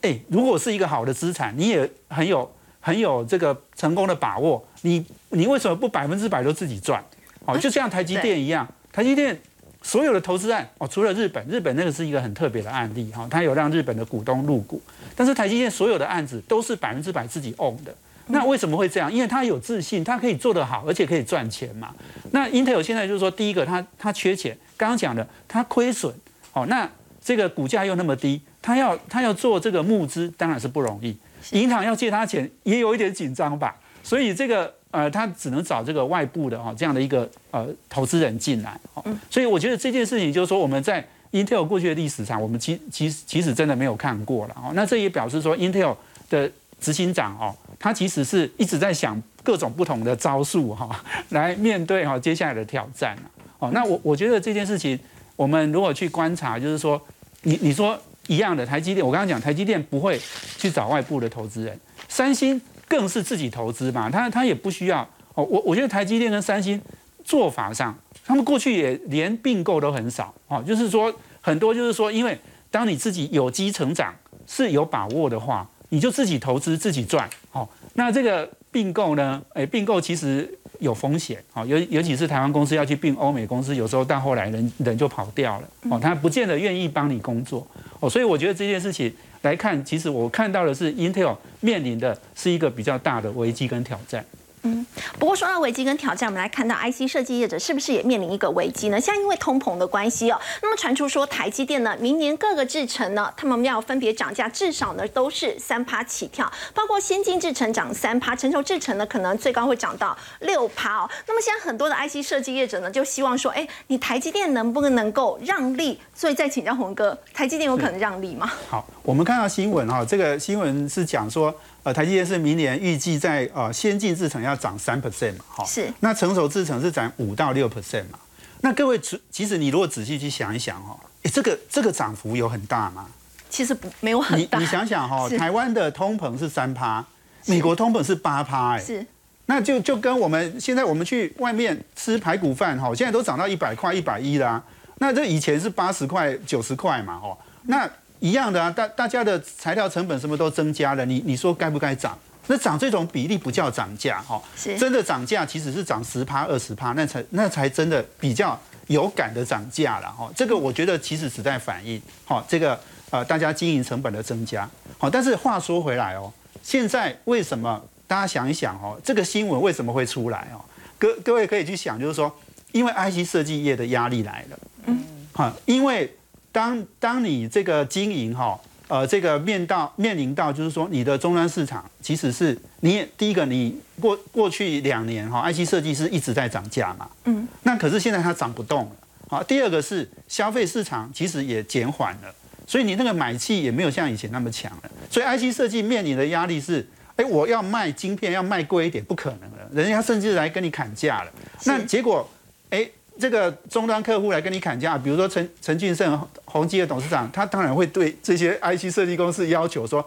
[0.01, 7.03] 哎，如果是一个好的资产，你也很有很有这个成功的把握，你你为什么不百分之百都自己赚？
[7.43, 9.37] 哦，就像台积电一样，台积电
[9.81, 14.81] 所有的投资案哦，除了日本，日本那个是一个很特别的案例哈，它有让日本的股东入股，
[15.17, 17.93] 但是台积电所有的案子都是百分之百自己 own 的。
[18.31, 19.11] 那为什么会这样？
[19.11, 21.93] 因为他有自信，他可以做得好，而且可以赚钱嘛。
[22.31, 26.13] 那英特尔现在就是说，第一个，他他缺钱，刚刚讲的，他亏损，
[26.53, 26.89] 哦，那
[27.23, 31.15] 这个股价又那么低，他要他要做这个募资，当然是不容易。
[31.51, 33.75] 银行要借他钱，也有一点紧张吧。
[34.03, 38.79] 所以这个呃，他只能找这个外部的哈这样的一个呃投资人进来。
[38.93, 44.55] 哦，所以我觉得这件事情就是说，我们在 Intel 过去的历史上，我们其其实其实真的没有看过了。
[44.55, 45.95] 哦，那这也表示说，Intel
[46.29, 50.89] 的执行长哦，他其实是一直在想各种不同的招数哈，
[51.29, 53.15] 来面对哈接下来的挑战
[53.59, 54.99] 哦，那我我觉得这件事情，
[55.35, 56.99] 我们如果去观察，就是说，
[57.43, 60.19] 你你说一样的台积电，我刚刚讲台积电不会
[60.57, 65.43] 去找外部的投资人，三星更是自己投资嘛，他他也不需要哦。
[65.43, 66.81] 我我觉得台积电跟三星
[67.23, 72.35] 做法上，他们过去也连并购都很少哦，就是说很多就是说，因为
[72.71, 74.15] 当你自己有机成长
[74.47, 75.69] 是有把握的话。
[75.93, 79.41] 你就自己投资自己赚，好，那这个并购呢？
[79.53, 80.49] 哎，并购其实
[80.79, 87.67] 有风险，好，尤尤其是台湾公司要去并欧美公司，有时候到后来人人就跑掉了，哦，他不见得愿意帮你工作，
[87.99, 94.25] 哦，所以我觉得这件事情来看，其实我看到的是 Intel 面临的是一个比较大的危机跟挑战。
[94.63, 94.85] 嗯，
[95.17, 99.01] 不过说到危机跟挑战，我们来看到 IC 设计业者是不是也面临一个危机呢？
[99.01, 111.09] 像因为通膨的关系哦，那么传出说台积电呢，明年各个制程呢，他们要分别涨价，至少呢都是三趴起跳，包括先进制程涨三趴，成熟制程呢可能最高会涨到六趴哦。
[111.27, 115.99] 那么现在很多的 IC 设计业者呢，就希望说，哎，你台积电能不能够让利？
[116.13, 118.51] 所以再请教洪哥，台积电有可能让利吗？
[118.69, 121.51] 好，我们看到新闻哈，这个新闻是讲说。
[121.83, 125.91] 呃，台积电是明年预计在呃先进制程要涨三 percent 嘛，哈，是。
[126.01, 128.19] 那成熟制程是涨五到六 percent 嘛？
[128.61, 133.07] 那各位，其其实你如果仔细去想一想哈，哎，这个这个涨幅有很大吗？
[133.49, 134.59] 其实不没有很大。
[134.59, 137.03] 你你想想哈，台湾的通膨是三趴，
[137.47, 139.03] 美国通膨是八趴，哎，是。
[139.47, 144.61] 那就就跟我们现在我们去外面吃排骨饭哈，现在都涨到一百块、一百一啦。
[144.99, 147.89] 那这以前是八十块、九十块嘛，哈，那。
[148.21, 152.17] 一样的啊，大大家的材料成本什么都增加了，你你说该不该涨？
[152.47, 154.41] 那涨这种比例不叫涨价哈，
[154.77, 160.29] 真的涨价其实是涨十趴二十趴，那才那才真的比较有感的涨价了哈。
[160.35, 162.79] 这个我觉得其实只在反映哈这个
[163.09, 164.69] 呃大家经营成本的增加。
[164.97, 166.31] 好，但是话说回来哦，
[166.61, 170.61] 现在为什么大家想一想哦，这个新闻为什么会出来哦？
[170.99, 172.31] 各各位可以去想，就是说，
[172.71, 176.13] 因为 IC 设计业的压力来了，嗯，好，因为。
[176.51, 188.91] 当当你这个经营哈，呃，这个面到面临到就是说你的终端市场其实是你第一个你过过去两年哈，IC 设计师一直在涨价嘛，嗯，那可是现在它涨不动了，
[189.29, 192.35] 好，第二个是消费市场其实也减缓了，
[192.67, 196.85] 所以你那个买气也没有像以前那么强了，所以 IC 设计面临的压力是，
[197.15, 201.31] 哎，我要卖晶片要卖贵一点不可能了，人家甚至来跟你砍价了，
[201.63, 202.29] 那结果，
[202.71, 202.85] 哎。
[203.19, 210.05] 这个终端客户来跟你砍价，比如说陈陈俊盛、宏基的董事长，他当然会对这些 IC 设计公司要求说，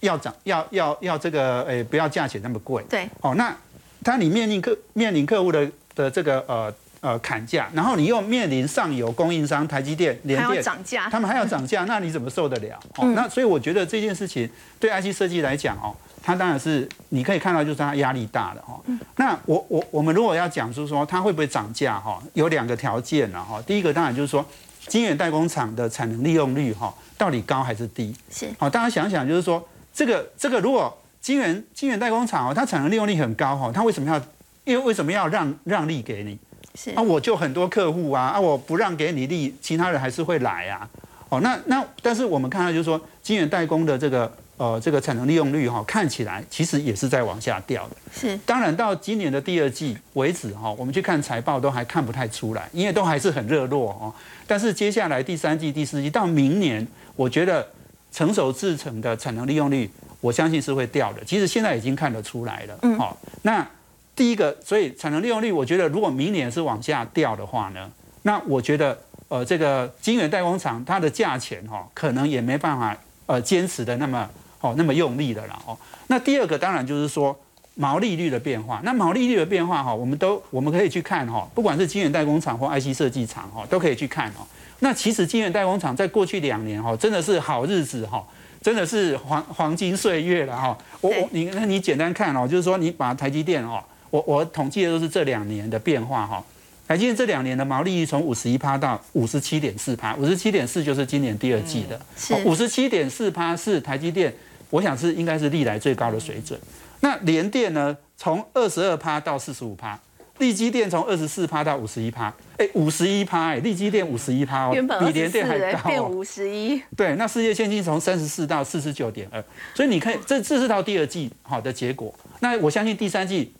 [0.00, 2.82] 要涨，要要要这个，诶，不要价钱那么贵。
[2.88, 3.06] 对。
[3.20, 3.54] 哦，那
[4.02, 12.80] 当你面临客面临客户的的这个呃呃砍价，然后你又面临上游供应商台积电、联电涨价，他们还要涨价，那你怎么受得了？
[12.96, 14.48] 哦，那所以我觉得这件事情
[14.80, 15.94] 对 IC 设计来讲，哦。
[16.26, 18.80] 它当然是你可以看到，就是它压力大了哈。
[19.16, 22.18] 那我我我们如果要讲，就是说它会不会涨价哈？
[22.32, 23.60] 有两个条件了哈。
[23.66, 24.42] 第一个当然就是说，
[24.86, 28.14] 晶圆代工厂的产能利用率哈，到底高还是低？
[28.30, 28.46] 是。
[28.58, 34.20] 好，大家想想，就是说这个这个，如果晶圆晶圆代工厂哦，它产能利用率很高哈，它为什么要？
[34.64, 36.38] 因为为什么要让让利给你？
[36.74, 36.90] 是。
[36.92, 40.88] 啊，我就很多客户啊，啊，我不让给你利，其他人还是会来啊。
[41.28, 44.32] 哦，那那但是我们看到就是说，晶圆代工的这个。
[44.56, 47.96] 呃，这个产能利用率哈，看起来其实也是在往下掉的。
[48.14, 54.14] 是，当然到今年的第二季为止哈，我们去看财报都还看不太出来，因为都还是很热络哦。
[54.46, 56.86] 但是接下来第三季、第四季到明年，
[57.16, 57.66] 我觉得
[58.12, 59.90] 成熟制成的产能利用率，
[60.20, 61.24] 我相信是会掉的。
[61.24, 62.78] 其实现在已经看得出来了。
[62.82, 62.96] 嗯。
[62.96, 63.66] 好，那
[64.14, 67.90] 第一个，所以产能利用率，我觉得如果明年是往下掉的话呢，
[68.22, 74.30] 那我觉得呃，这个晶圆代工厂它的价钱哈，可能也没办法呃坚持的那么。
[74.64, 75.76] 哦，那么用力的了哦。
[76.06, 77.38] 那第二个当然就是说
[77.74, 78.80] 毛利率的变化。
[78.82, 84.46] 那毛利率的变化哈，我们都我们可以去看哈，不管是晶圆代工厂或 IC 设计厂哈，都可以去看哦。
[84.78, 88.24] 那其实晶圆代工厂在过去两年哈，真的是好日子哈，
[88.62, 90.76] 真的是黄黄金岁月了哈。
[91.02, 96.42] 我我你那你简单看哦，就是说你把台积电哦，我我统计的都是这两年的变化哈。
[96.86, 101.98] 台积电这两年的毛利率从五十一趴到五十七点四趴，五十七点四就是今年第二季的，
[102.44, 104.32] 五十七点四趴是台积电。
[104.74, 106.58] 我想是应该是历来最高的水准，
[106.98, 109.96] 那联电呢，从二十二趴到四十五趴，
[110.38, 115.82] 利基电从二十四趴到五十一趴，哎，五十一趴，哎，利基电五十一趴哦，比联电还高、哦。
[115.86, 119.40] 变五十一，对，那世界先进从三十四到四十九点二，
[119.76, 122.12] 所以你看，这这是到第二季好的结果。
[122.40, 123.54] 那我相信第三季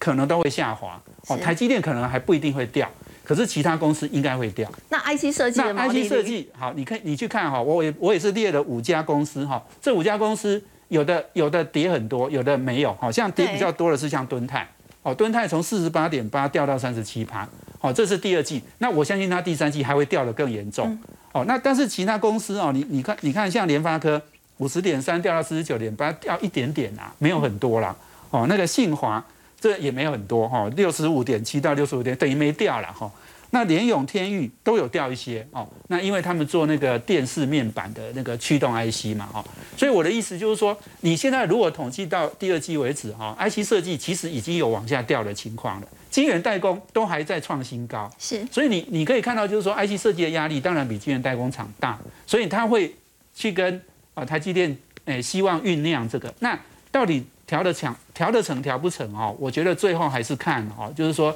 [0.00, 2.90] 可能都会下滑，哦，台积电可能还不一定会掉，
[3.26, 4.70] 可是其他公司应该会掉。
[4.88, 14.68] 那 IC 设计那 IC 设率，计好，你看你去看哈，我也我也是列了五家公司哈，这五家公司有的有的跌很多，有的没有，好像跌比较多的是像敦泰，
[15.02, 17.48] 哦，敦泰从四十八点八掉到三十七趴，
[17.80, 20.98] 哦，这是第二季，那我相信它第三季还会掉得更严重，嗯。
[21.32, 24.22] 哦，那但是其他公司哦，你你看你看像联发科
[24.56, 27.94] 五十点三掉到四十九点八，掉一点点啊，没有很多啦，
[28.30, 29.22] 哦，那个信华
[29.60, 33.10] 这也没有很多哈，六十五点七到六十五点等于没掉了哈。
[33.50, 35.66] 那联咏、天域都有掉一些哦。
[35.86, 39.44] 那因为他们做那个电视面板的那个驱动 IC 嘛，哈、
[39.76, 52.92] 所以我的意思就是说，你现在如果统计到第二季为止，哈、i c 设计其实已经有往下掉的情况了，晶圆代工都还在创新高，是所以你你可以看到，就是说 IC 设计的压力当然比晶圆代工厂大，所以它会
[53.32, 53.80] 去跟
[54.14, 56.34] 啊台积电诶、希望酝酿这个。
[56.40, 56.58] 那
[56.90, 59.34] 到底调得强调得成调不成哦？
[59.38, 61.34] 我觉得最后还是看哦，就是说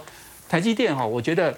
[0.48, 1.52] 台积电哈、我觉得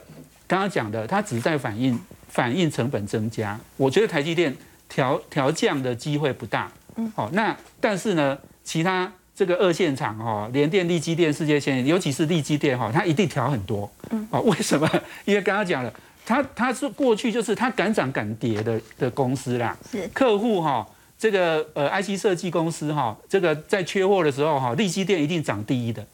[0.46, 4.54] 刚刚讲的，它只在反映反映成本增加，我觉得台积电
[4.88, 6.70] 调调降的机会不大。
[6.96, 13.90] 嗯，好、那但是呢，其他这个二线厂哈、联电、力基电、世界先进，尤其是力基电哈、它一定调很多。
[14.10, 14.86] 嗯，哦，为什么？
[15.24, 15.90] 因为刚刚讲了，
[16.26, 19.74] 它它是过去就是它敢涨敢跌的的公司啦。
[19.90, 20.86] 是客户哈、
[21.22, 26.04] 这个呃 IC 设计公司哈、这个在缺货的时候哈、力基电一定涨第一的。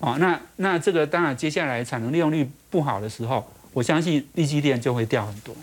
[0.00, 5.56] 哦，那那这个当然接下来产能利用率不好的时候，我相信利基电就会掉很多。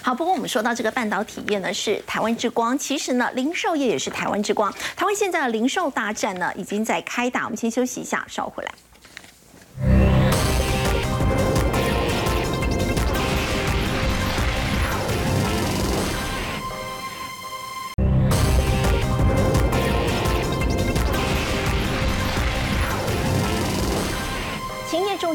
[0.00, 2.78] 好，不过我们说到这个半导体业呢，是台湾之光。
[2.78, 4.72] 其实呢，零售业也是台湾之光。
[4.96, 7.44] 台湾现在的零售大战呢，已经在开打。
[7.44, 10.19] 我们先休息一下，稍后回来。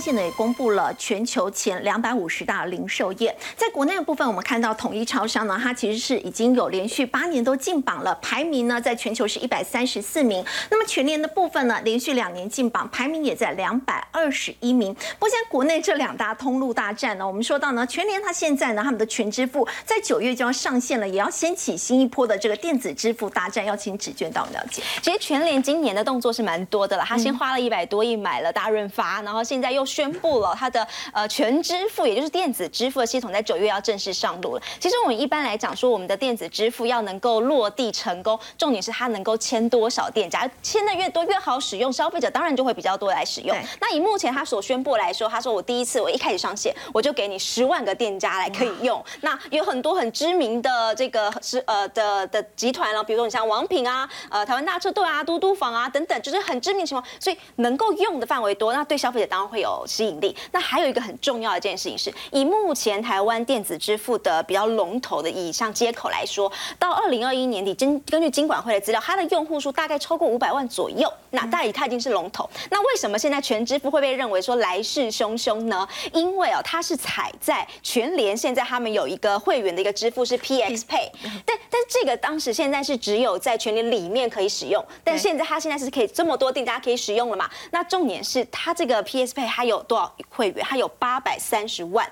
[0.06, 10.46] 信呢也公布了全球前两百五十大零售业，在国内的部分，我们看到统一超商呢，它其实是已经有连续八年都进榜了，排名呢在全球是一百三十四名。
[10.70, 14.94] 那么全年的部分呢，连续两年进榜，排名也在两百二十一名。
[14.94, 24.84] 不过现在国内这两大通路大战呢，我们说到呢，全联它现在呢，他们的全支付在九月就要上线了，也要掀起新一波的这个电子支付大战，要请指卷到我们了解。
[25.02, 34.62] 其实全联今年的动作是蛮多的了，他先花了一百多亿买了大润发，然后现在又宣布了他的呃全支付，也就是电子支付的系统在九月要正式上路了。
[34.78, 43.56] 其实我们一般来讲说，我们的电子支付要能够落地成功，重点是它能够签多少店家，签的越多越好使用，消费者当然就会比较多来使用。
[43.80, 49.02] 那以目前他所宣布来说，他说我第一次我一开始上线，我就给你十万个店家来可以用。
[49.22, 60.36] 那有很多很知名的这个是呃的的集团了，比如说你像王品啊、呃台湾大车队啊、嘟嘟房啊等等，就是很知名的情况，所以能够用的范围多，那对消费者当然会有吸引力。
[60.52, 71.12] 那还有一个很重要的一件事情是，以目前台湾电子支付的比较龙头的，以上接口来说，到二零二一年底，根根据金管会的资料，它的用户数大概超过五百万左右。
[71.32, 72.50] 那大概它已经是龙头。
[72.70, 75.88] 那为什么现在全支付会被认为说来势汹汹呢？
[76.14, 81.10] 因为哦，它是踩在全联现在他们有一个会员的一个支付是 PX Pay，
[81.46, 87.50] 但但这个当时现在是只有在全联里面可以使用，但现在它现在是可以这么多店家可以使用了嘛？
[87.72, 90.66] 那重点是它这个 PS Pay 它有有多少会员？
[90.66, 92.10] 它有八百三十万。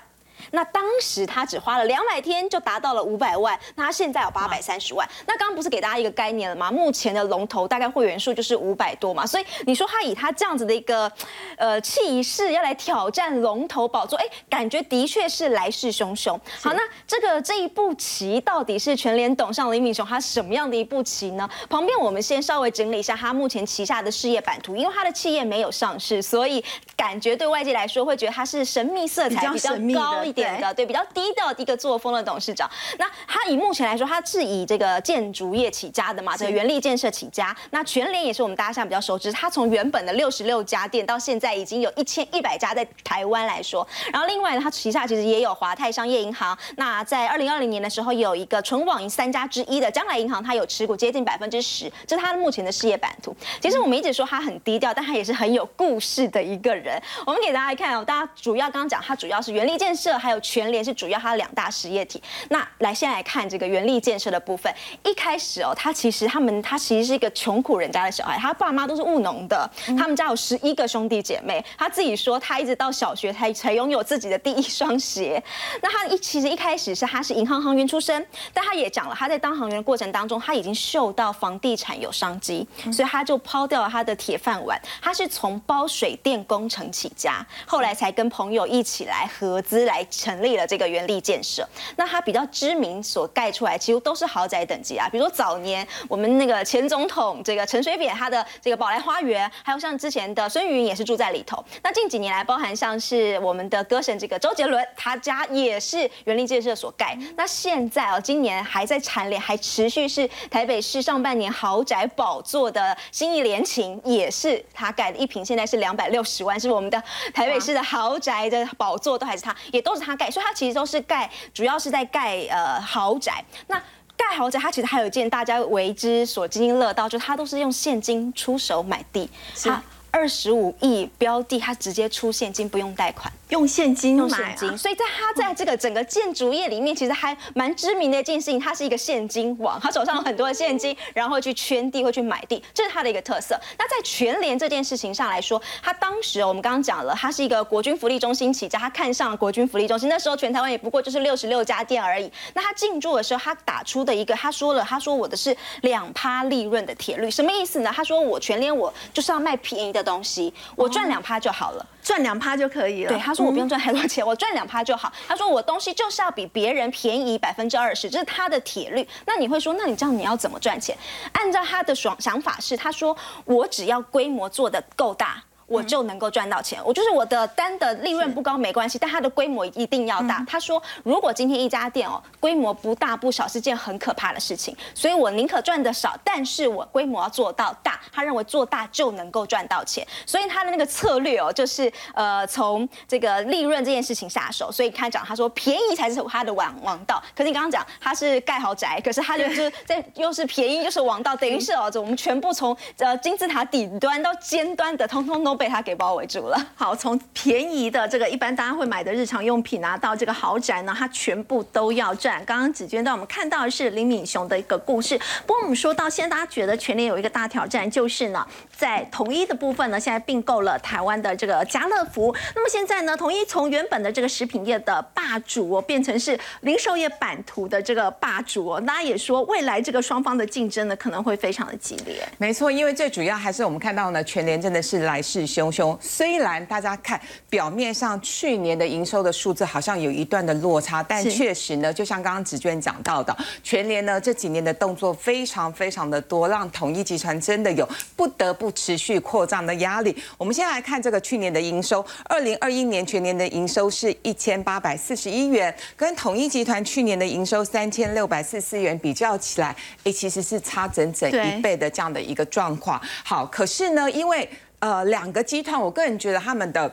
[0.50, 5.08] 那当时他只花了两百天就达到了五百万，那他现在有八百三十万。
[5.26, 6.70] 那刚刚不是给大家一个概念了吗？
[6.70, 11.10] 目前的龙头大概会员数就是五百多嘛，所以你说他以他这样子的一个
[11.56, 16.38] 呃气势要来挑战龙头宝座，哎，感觉的确是来势汹汹。
[16.60, 21.48] 好，那这个这一步棋到底是全联董上林敏雄他什么样的一步棋呢？
[21.68, 26.64] 旁边我们先稍微整理一下他目前旗下的事业版图，因为他的企业没有上市，所以
[26.96, 32.68] 感觉对外界来说会觉得他是神秘色彩比较高一点的，对，比较低调的一个作风的董事长。
[32.98, 37.54] 那他以目前来说，他是以这个建筑业起家的嘛，这个原力建设起家。
[37.70, 43.86] 那全联也是我们大家现在比较熟知，他从原本的六十六家店到现在已经有一千一百家在台湾来说。
[44.12, 46.56] 然后另外呢，他旗下其实也有华泰商业银行。
[46.76, 53.34] 那在二零二零年的时候，有一个纯网银三家之一的将来银行，他有持股接近百分之十，这是他目前的事业版图。
[53.60, 57.00] 其实我们一直说他很低调，但他也是很有故事的一个人。
[57.26, 62.20] 我们给大家看哦，大家主要刚刚讲，他主要是原力建设还有有全联是主要它的两大实业体。
[62.48, 64.72] 那来先来看这个原力建设的部分，
[65.04, 75.40] 一开始哦，他其实他们他其实是一个穷苦人家的小孩，他爸妈都是务农的，他们家有十一个兄弟姐妹，他自己说他一直到小学才才拥有自己的第一双鞋。
[75.80, 91.68] 那他一其实一开始是他是银行行员出身，但他也讲了他在当行员的过程当中，他已经嗅到房地产有商机，所以他就抛掉了他的铁饭碗，他是从包水电工程起家，后来才跟朋友一起来合资来成立了这个原力建设。
[91.96, 101.62] 那它比较知名所盖出来，几乎都是豪宅等级啊，比如说早年我们那个前总统这个陈水扁他的这个宝来花园，还有像之前的孙云也是住在里头。
[101.82, 107.18] 那近几年来，包含像是我们的歌神这个周杰伦，他家也是原力建设所盖。
[107.36, 117.02] 那现在哦，今年还在蝉联，还持续是台北市上半年豪宅宝座的新义联勤，也是他盖的，一平现在是两百六十万，是我们的
[117.32, 123.44] 台北市的豪宅的宝座，都还是他，也都是他盖，所以他其实都是盖，主要是在盖呃豪宅。
[123.66, 123.82] 那
[124.16, 129.28] 盖豪宅，它其实还有一件大家为之所津津乐道，就是他都是用现金出手买地，
[129.64, 129.82] 他
[130.12, 133.32] 二十五亿标的，他直接出现金，不用贷款。
[133.54, 143.56] 用现金用现金，所以在他在这个整个建筑业里面，其实还蛮知名的一件事情，他是一个现金王，他手上有很多的现金，然后去圈地，会去买地，这是他的一个特色。
[143.78, 152.28] 那在全联这件事情上来说，他当时我们刚刚讲了，他是一个国军福利中心起家，他看上了国军福利中心，那时候全台湾也不过就是六十六家店而已。
[152.54, 157.92] 那他进驻的时候，他打出的一个，他说了，他说我的是两趴利润的铁律，什么意思呢？
[157.94, 161.86] 他说我全联我就是要卖便宜的东西，我赚两趴就好了。
[162.04, 163.08] 赚两趴就可以了。
[163.08, 165.12] 对，他说我不用赚太多钱， 我赚两趴就好。
[165.26, 169.08] 他说我东西就是要比别人便宜百分之二十，这是他的铁律。
[169.26, 170.96] 那你会说，那你这样你要怎么赚钱？
[171.32, 175.42] 按照他的爽想法是，他说我只要规模做得够大。
[175.66, 180.44] 我就能够赚到钱，我就是我的单的利润不高没关系，但它的规模一定要大。
[180.48, 188.00] 他说，如果今天一家店哦规模不大不小是件很可怕的事情，所以我宁可赚的少，但是我规模要做到大。
[188.12, 194.70] 他认为做大就能够赚到钱，所以他的那个策略哦，就是呃从这个利润这件事情下手。
[194.70, 197.22] 所以他讲，他说便宜才是他的王王道。
[197.34, 206.66] 可是你刚刚讲他是盖豪宅，可是他就是在又是便宜又是王道，等于是哦，我们全部从呃金字塔底端到尖端的，通通都被他给包围住了。
[206.74, 212.44] 好，从便宜的这个一般大家会买的日常用品啊，到这个豪宅呢，它全部都要赚。
[212.44, 215.18] 刚刚子娟让我们看到的是林敏雄的一个故事。
[215.46, 218.46] 不过我们说到现在，大家觉得全联有一个大挑战，就是呢，
[218.76, 222.34] 在统一的部分呢，现在并购了台湾的这个家乐福。
[222.54, 228.80] 那么现在呢，统一从原本的这个食品业的霸主哦，变成是零售业版图的这个霸主哦。
[228.80, 232.26] 大家也说，未来这个双方的竞争呢，可能会非常的激烈。
[232.38, 235.96] 没错，因为最主要还是我们看到呢，全联真的是来势汹汹。
[236.00, 250.16] 虽然大家看表面上去年的营收的数字好像有一段的落差，但确实呢，就像刚刚紫娟讲到的，全联呢这几年的动作非常非常的多，让统一集团真的有不得不持续扩张的压力。
[250.36, 259.74] 我们先来看这个去年的营收，二零二一年全年的营收是一千八百四十一元，跟统一集团去年的营收三千六百四十四元比较起来，
[260.04, 263.00] 哎，其实是差整整一倍的这样的一个状况。
[263.24, 264.48] 好，可是呢，因为
[264.78, 266.92] 呃两个集团，我个人觉得他们的。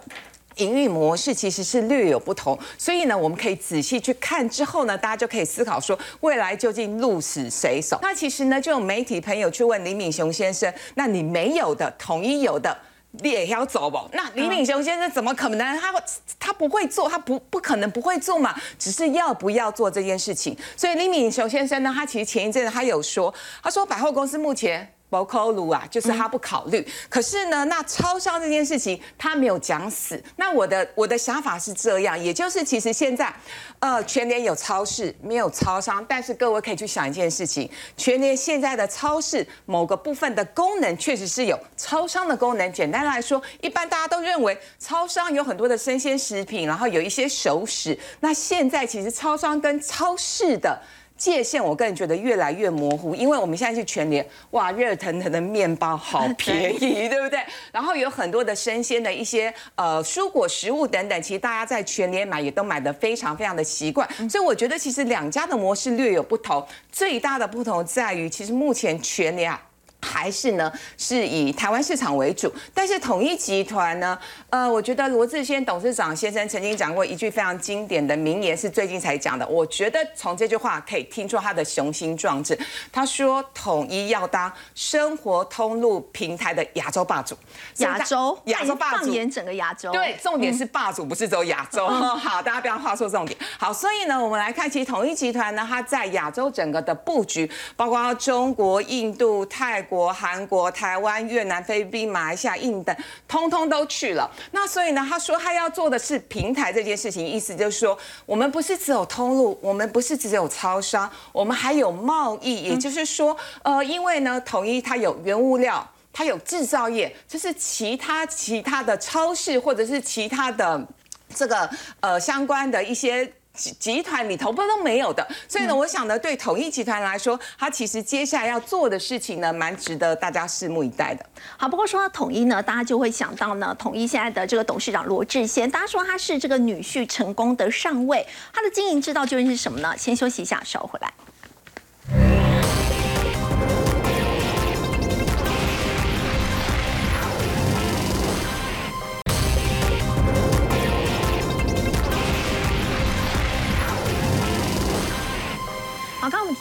[0.58, 7.98] 营运模式其实是略有不同，所以呢，我们可以仔细去看之后呢，大家就可以思考说，未来究竟鹿死谁手？
[8.02, 12.78] 那其实呢，就有媒体朋友去问李敏雄先生，那你没有的，统一有的。
[13.12, 13.98] 你也要走不？
[14.12, 15.80] 那李敏雄先生怎么可能？
[15.80, 15.94] 他
[16.38, 20.56] 他不会做，他不不可能不会做嘛，只是要不要做这件事情。
[20.76, 24.94] 所以李敏雄先生呢，他其实前一阵子他有说，他说百货公司目前。
[25.12, 26.88] 包扣鲁啊，就是他不考虑。
[27.10, 30.24] 可是呢，那超商这件事情他没有讲死。
[30.38, 33.32] 那我的我的想法是这样，也就是其实现在，
[33.80, 36.04] 呃，全年有超市，没有超商。
[36.08, 42.72] 但是各位可以去想一件事情，全年现在的超市某个部分的功能确实是有超商的功能。
[42.72, 48.00] 简单来说，一般大家都认为超商有很多的生鲜食品，然后有一些熟食。
[48.22, 50.82] 那现在其实超商跟超市的。
[51.22, 57.40] 界限，我个人觉得越来越模糊，因为我们现在去全联，哇，热腾腾的面包好便宜， 对不对？
[57.72, 69.62] 然后有很多的生鲜的一些呃蔬果食物等等，其实大家在全联买也都买的非常非常的习惯，所以我觉得其实两家的模式略有不同，最大的不同在于，其实目前全联啊。
[70.02, 72.52] 还是呢是以台湾市场为主。
[72.74, 74.18] 但是统一集团呢，
[74.50, 79.48] 呃，我觉得罗志先董事长先生曾经讲过一句非常经典的名言，是最近才讲的。
[79.48, 82.58] 我觉得从这句话可以听出他的雄心壮志。
[82.92, 87.36] 他说统一要当生活通路平台的亚洲霸主，
[87.78, 89.92] 亚洲亚洲霸主，放眼整个亚洲。
[89.92, 91.88] 对，重点是霸主，不是只有亚洲。
[91.88, 93.38] 好，大家不要画错重点。
[93.58, 102.96] 好，所以呢，我们来看，其实统一集团呢，它在亚洲整个的布局，包括中国、印度、泰国、韩国、台湾、越南、菲律宾、马来西亚、印等，
[103.28, 104.32] 通通都去了。
[104.52, 112.64] 那所以呢，他说他要做的是平台这件事情，意思就是说，我们不是只有通路，我们不是只有超商，我们还有贸易。
[112.64, 115.86] 也就是说，呃，因为呢，统一它有原物料。
[116.14, 120.86] 它有制造业，就是其他其他的超市或者是其他的
[121.34, 121.70] 这个
[122.02, 131.26] 呃相关的一些集集团里头不都没有的，所以呢，我想呢，对统一集团来说，它其实接下来要做的事情呢，蛮值得大家拭目以待的。
[131.58, 139.94] 好，不过说到统一呢，大家就会想到呢，统一现在的这个董事长罗志贤，大家说他是这个女婿成功的上位，他的经营之道究竟是什么呢？
[139.98, 142.41] 先休息一下，稍后回来。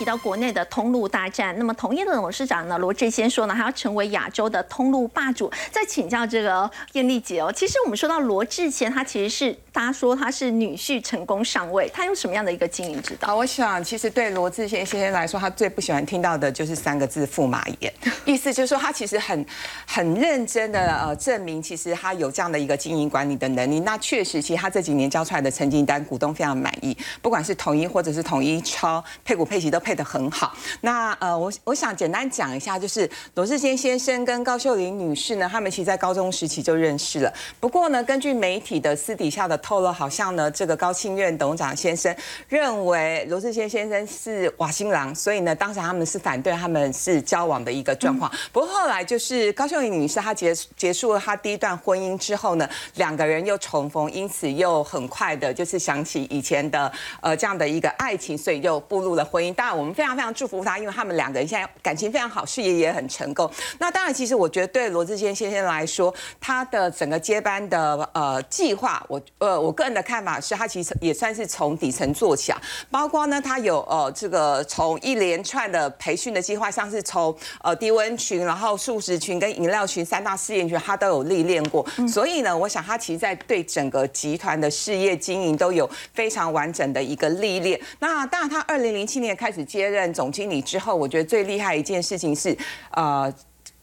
[0.00, 5.52] 提到国内的通路大战，那么统一的董事长呢罗志先说呢，他要成为亚洲的通路霸主。
[5.70, 13.28] 再请教这个艳丽姐哦，其实我们说到罗志贤，他其实是大家说他是女婿成功上位，他用什么样的一个经营之道？
[13.28, 17.92] 好，我想其实对罗志贤先生来说，他最不喜欢听到的就是三个字“驸马爷”，
[18.24, 19.44] 意思就是说他其实很
[19.86, 23.80] 很认真的呃证明，其实他有这样的一个经营管理的能力。
[23.80, 29.44] 那确实，其实他这几年交出来的成绩单，股东非常满意，不管是统一或者是统一超配股。
[29.50, 30.54] 配齐都配得很好。
[30.80, 37.32] 那呃，我我想简单讲一下，就是罗志坚先生跟高秀玲女士呢，他们其实在高中时期就认识了。
[37.58, 42.14] 不过呢，根据媒体的私底下的透露，好像呢，这个高庆院董事长先生
[42.48, 48.30] 认为罗志坚先生是瓦新郎，所以呢，当时他们是反对他们是交往的一个状况。
[48.52, 59.40] 不过后来就是高秀玲女士她结结束了她第一段婚姻之后呢，两个人又重逢，因此又很快的就是想起以前的呃这样的一个爱情，所以又步入了婚。
[59.54, 63.50] 当然，我我们非常非常祝福他，因为他们两个人现在感情非常好，事业也很成功。
[63.78, 72.60] 那当然，其实我觉得对罗志坚先生来说，他的整个接班的呃计划，我呃我个人的看法是他其实也算是从底层做起啊。
[72.90, 81.82] 包括呢，他有呃这个从一连串的培训的计划，像是从呃低温群、然后素食群跟饮料群三大试验群，他都有历练过。
[82.06, 87.80] 所以呢，我想他其实在对整个集团的事业经营都有非常完整的一个历练。
[88.00, 89.30] 那当然，他二零零七年。
[89.40, 92.56] 开始接任总经理之后，我觉得最厉害一件事情是，
[92.92, 93.32] 呃。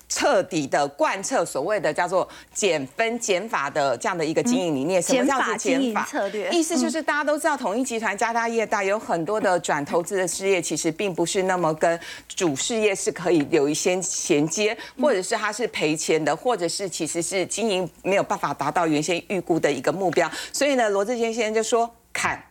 [0.09, 6.49] 彻底的贯彻所谓的叫做减分减法的这样的一个经营理念，什么叫做减法策略？
[6.49, 20.31] 意思就是大家都知道，统一集团家大业大，有很多的转投资的事业，其实并不是那么跟主事业是可以有一些衔接，或者是它是赔钱的，或者是其实是经营没有办法达到原先预估的一个目标。
[20.53, 22.41] 所以呢，罗志坚先生就说砍。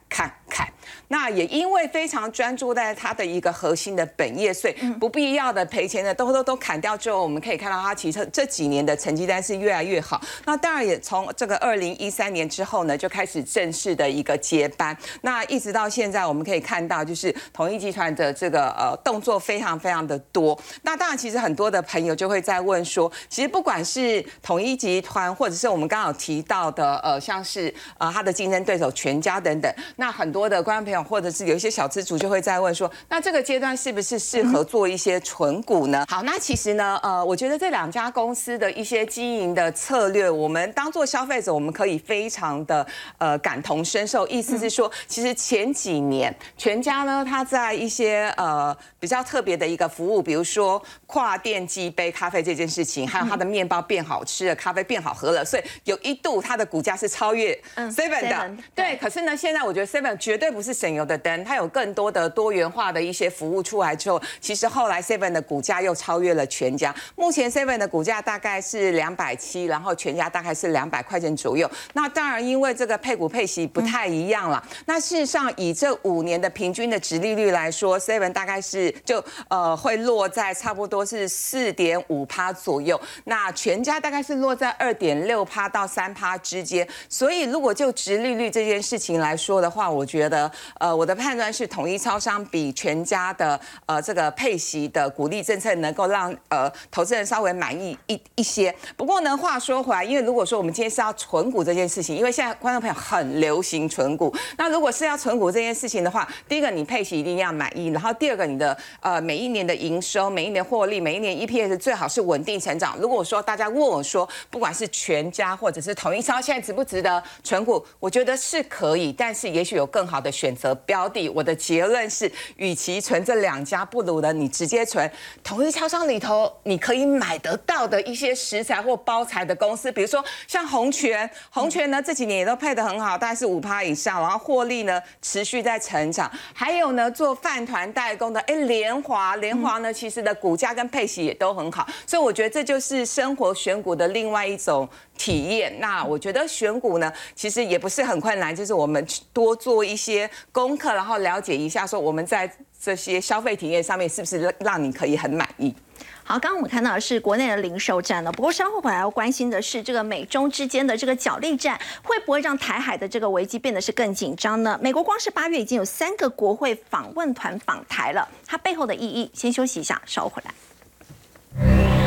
[1.09, 10.21] 那也因为非常专注在他的一个核心的本业所以，不必要的赔钱的都都都砍掉之后，我们可以看到他其实这几年的成绩单是越来越好。
[10.45, 14.97] 那当然也从这个二零一三年之后呢，就开始正式的一个接班。
[15.21, 20.59] 那一直到现在，我们可以看到就是统一集团的这个呃动作非常非常的多。
[20.83, 30.96] 那当然，其实很多的朋友就会在问说，其实不管是统一集团，或者是我们刚好提到的呃像是呃他的竞争对手全家等等，那很多的观众朋友。
[31.03, 36.05] 或者是有一些小资主就会在问说，那这个阶段是不是适合做一些纯股呢？
[36.09, 42.87] 好，那其实呢，呃，我觉得这两家公司的一些经营的策略，我们当做消费者，我们可以非常的
[43.19, 44.27] 呃感同身受。
[44.29, 58.57] 意思是说，其实前几年全家呢，它在一些呃比较特别的一个服务，比如说跨店机杯咖啡这件事情，还有它的面包变好吃了，咖啡变好喝了，所以有一度它的股价是超越 Seven 的。
[58.75, 66.95] 对，可是呢，现在我觉得 Seven 绝对不是省油的灯，它有更多的多元化的一些服务出来之后，其实后来 Seven 的股价又超越了全家。
[67.17, 71.69] 目前 Seven 的股价大概是两百七，然后全家大概是两百块钱左右。
[71.95, 74.63] 那当然，因为这个配股配息不太一样了。
[74.85, 83.01] 那事实上，以这五年的平均的值利率来说，Seven 大概是就呃会落在差不多是四点五趴左右。
[83.25, 86.87] 那全家大概是落在二点六趴到三趴之间。
[87.09, 98.75] 所以如果就值利率这件事情来说的话，我觉得呃，我的判断是统一超商比全家的呃这个配息的鼓励政策能够让呃投资人稍微满意一一些。
[98.97, 112.97] 不过呢，话说回来，因为如果说我们今天是要存股这件事情，因为现在观众朋友很流行存股，那如果是要存股这件事情的话，第一个你配息一定要满意，然后第二个你的呃每一年的营收、每一年获利、每一年 EPS 最好是稳定成长。
[112.99, 121.29] 如果说大家问我说，不管是全家或者是统一超现在值不值得存股，我觉得是可以，但是也许有更好的选择标的。
[121.29, 125.11] 我的结论是，与其存这两家，不如呢你直接存
[125.43, 136.31] 同一超商里头你可以买得到的一些食材或包材的公司，比如说像红泉，红泉呢这几年也都配得很好，大概是五趴以上，然后获利呢持续在成长。
[136.53, 144.89] 还有呢做饭团代工的，哎联华，联华呢其实的股价跟配息也都很好，所以我觉得这就是生活选股的另外一种。
[145.17, 152.51] 体验，那我觉得选股呢，其实也不是很困难，就是我们多做一些功课，然后了解一下，说我们在
[152.81, 155.75] 这些消费体验上面是不是让你可以很满意。
[156.23, 164.77] 好，刚刚我们看到的是国内的零售战了，不过稍后回来要关心的是这个美中之间的这个角力战，会不会让台海的这个危机变得是更紧张呢？
[164.83, 172.06] 美国光是八月已经有三个国会访问团访台了，它背后的意义，先休息一下，稍后回来。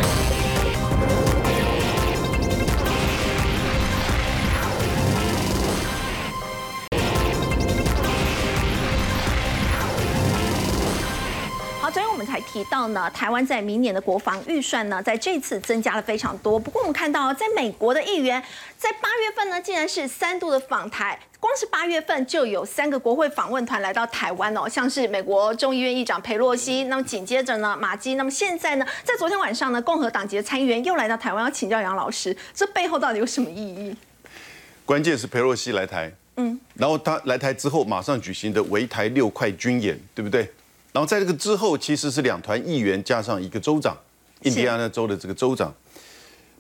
[12.20, 16.60] 我们才提到呢，台湾在明年的国防预算呢，在这次增加了非常多。
[16.60, 18.44] 不过我们看到，在美国的议员
[18.78, 33.96] 在八月份呢，竟然是三度的访台，光是八月份就有三个国会访问团来到台湾哦，像是美国众议院议长佩洛西，那么紧接着呢，马基，那么现在呢，在昨天晚上呢，共和党籍的参议员又来到台湾，要请教杨老师，这背后到底有什么意义？
[34.86, 40.52] 关键是佩洛西来台，嗯，然后他来台之后，马上举行的围台六块军演，对不对？
[40.92, 43.96] 然后在这个之后，其实是两团议员加上一个州长，
[44.42, 45.74] 印第安纳州的这个州长，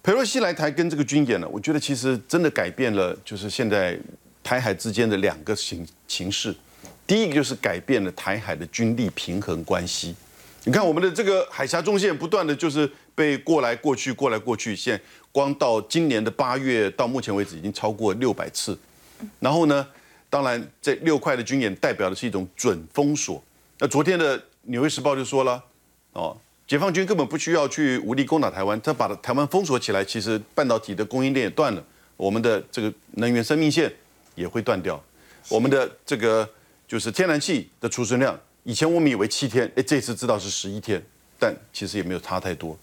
[0.04, 4.00] 佩洛西来台跟这个军演呢，我觉得其实真的改变了，就是现在
[4.44, 6.56] 台海之间的两个形形势。
[7.08, 10.16] 第一个就是改变了台海的军力平衡关系。
[10.66, 15.02] 你看我们的这个海峡中线不断的就是被过来过去过来过去，现
[15.32, 18.78] 光到今年的八月到目前为止已经超过六百次。
[19.40, 19.88] 然后呢，
[20.30, 23.44] 当然这六块的军演代表的是一种准封锁。
[23.82, 25.64] 那昨天的《纽约时报》就说了，
[26.12, 26.36] 哦，
[26.68, 31.82] 解放军根本不需要去武力攻打台湾，他把台湾封锁起来，其实半导体的供应链也断了，
[32.18, 33.90] 我们的这个能源生命线
[34.36, 35.02] 也会断掉，
[35.48, 36.48] 我们的这个
[36.90, 41.02] 就是天然气的储存量，以前我们以为七天，哎，这次知道是十一天，
[41.40, 42.78] 但其实也没有差太多，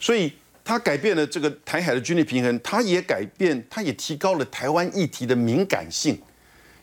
[0.00, 0.32] 所以
[0.64, 6.18] 它改变了这个台海的军力平衡，它也改变，它也提高了台湾议题的敏感性。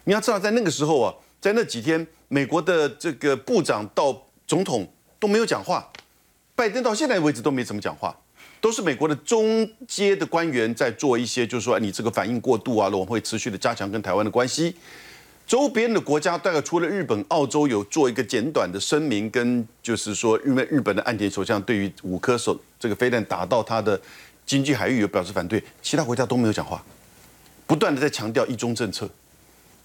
[0.04, 1.12] 你要知道，在那个时候啊，
[1.46, 2.08] 在那几天。
[2.28, 5.88] 美国的这个部长到总统都没有讲话，
[6.56, 8.18] 拜登到现在为止都没怎么讲话，
[8.60, 14.76] 都是美国的中阶的官员在做一些，就是说你这个反应过度啊，我们会持续的加强跟台湾的关系。
[15.46, 24.02] 周边的国家大概除了日本、澳洲有做一个简短的声明，跟就是说因为日本的岸田首相对于五颗手这个飞弹打到他的
[24.48, 26.84] 经济海域有表示反对，其他国家都没有讲话，
[27.68, 29.08] 不断的在强调一中政策。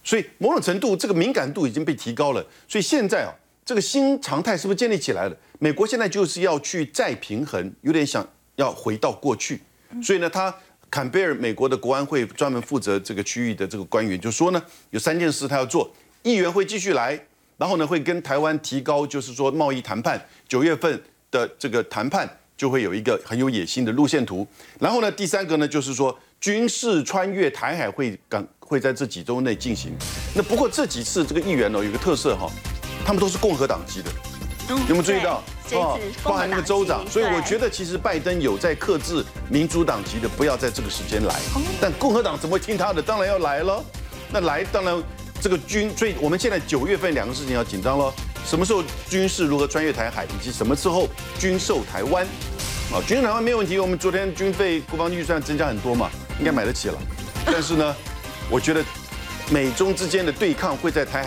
[0.02, 2.44] 所以某种程度，这个敏感度已经被提高了。
[2.66, 3.30] 所以现在啊，
[3.64, 5.36] 这个新常态是不是建立起来了？
[5.58, 8.26] 美国现在就是要去再平衡，有点想
[8.56, 9.60] 要回到过去。
[10.02, 10.52] 所以呢，他
[10.90, 15.92] 坎贝尔美国的国安会专门负责这个区域的这个官员就说呢，有三件事他要做：
[16.22, 17.20] 议员会继续来，
[17.58, 22.26] 然后呢会跟台湾提高，就是说贸易谈判，九月份的这个谈判
[22.56, 24.46] 就会有一个很有野心的路线图。
[24.78, 28.46] 然后呢，第三个呢就是说军事穿越台海会港。
[28.70, 29.92] 会在这几周内进行。
[30.32, 32.48] 那不过这几次这个议员呢，有个特色哈，
[33.04, 34.08] 他们都是共和党籍的，
[34.68, 35.42] 有没有注意到？
[35.80, 37.04] 啊，包含那个州长。
[37.10, 41.34] 所以我觉得其实拜登有在克制民主党籍的，不要在这个时间来。
[41.80, 43.02] 但共和党怎么会听他的？
[43.02, 43.84] 当然要来了。
[44.32, 45.02] 那来当然
[45.40, 48.14] 这个军，所以我们现在九月份两个事情要紧张了。
[48.46, 51.08] 什么时候军事如何穿越台海，以及什么时候
[51.40, 52.24] 军售台湾？
[52.92, 53.80] 啊，军售台湾没有问题。
[53.80, 56.08] 我们昨天军费国防预算增加很多嘛，
[56.38, 56.94] 应该买得起了。
[57.44, 57.96] 但是呢？
[58.50, 58.84] 我觉得
[59.50, 61.18] 美中之间的对抗会在台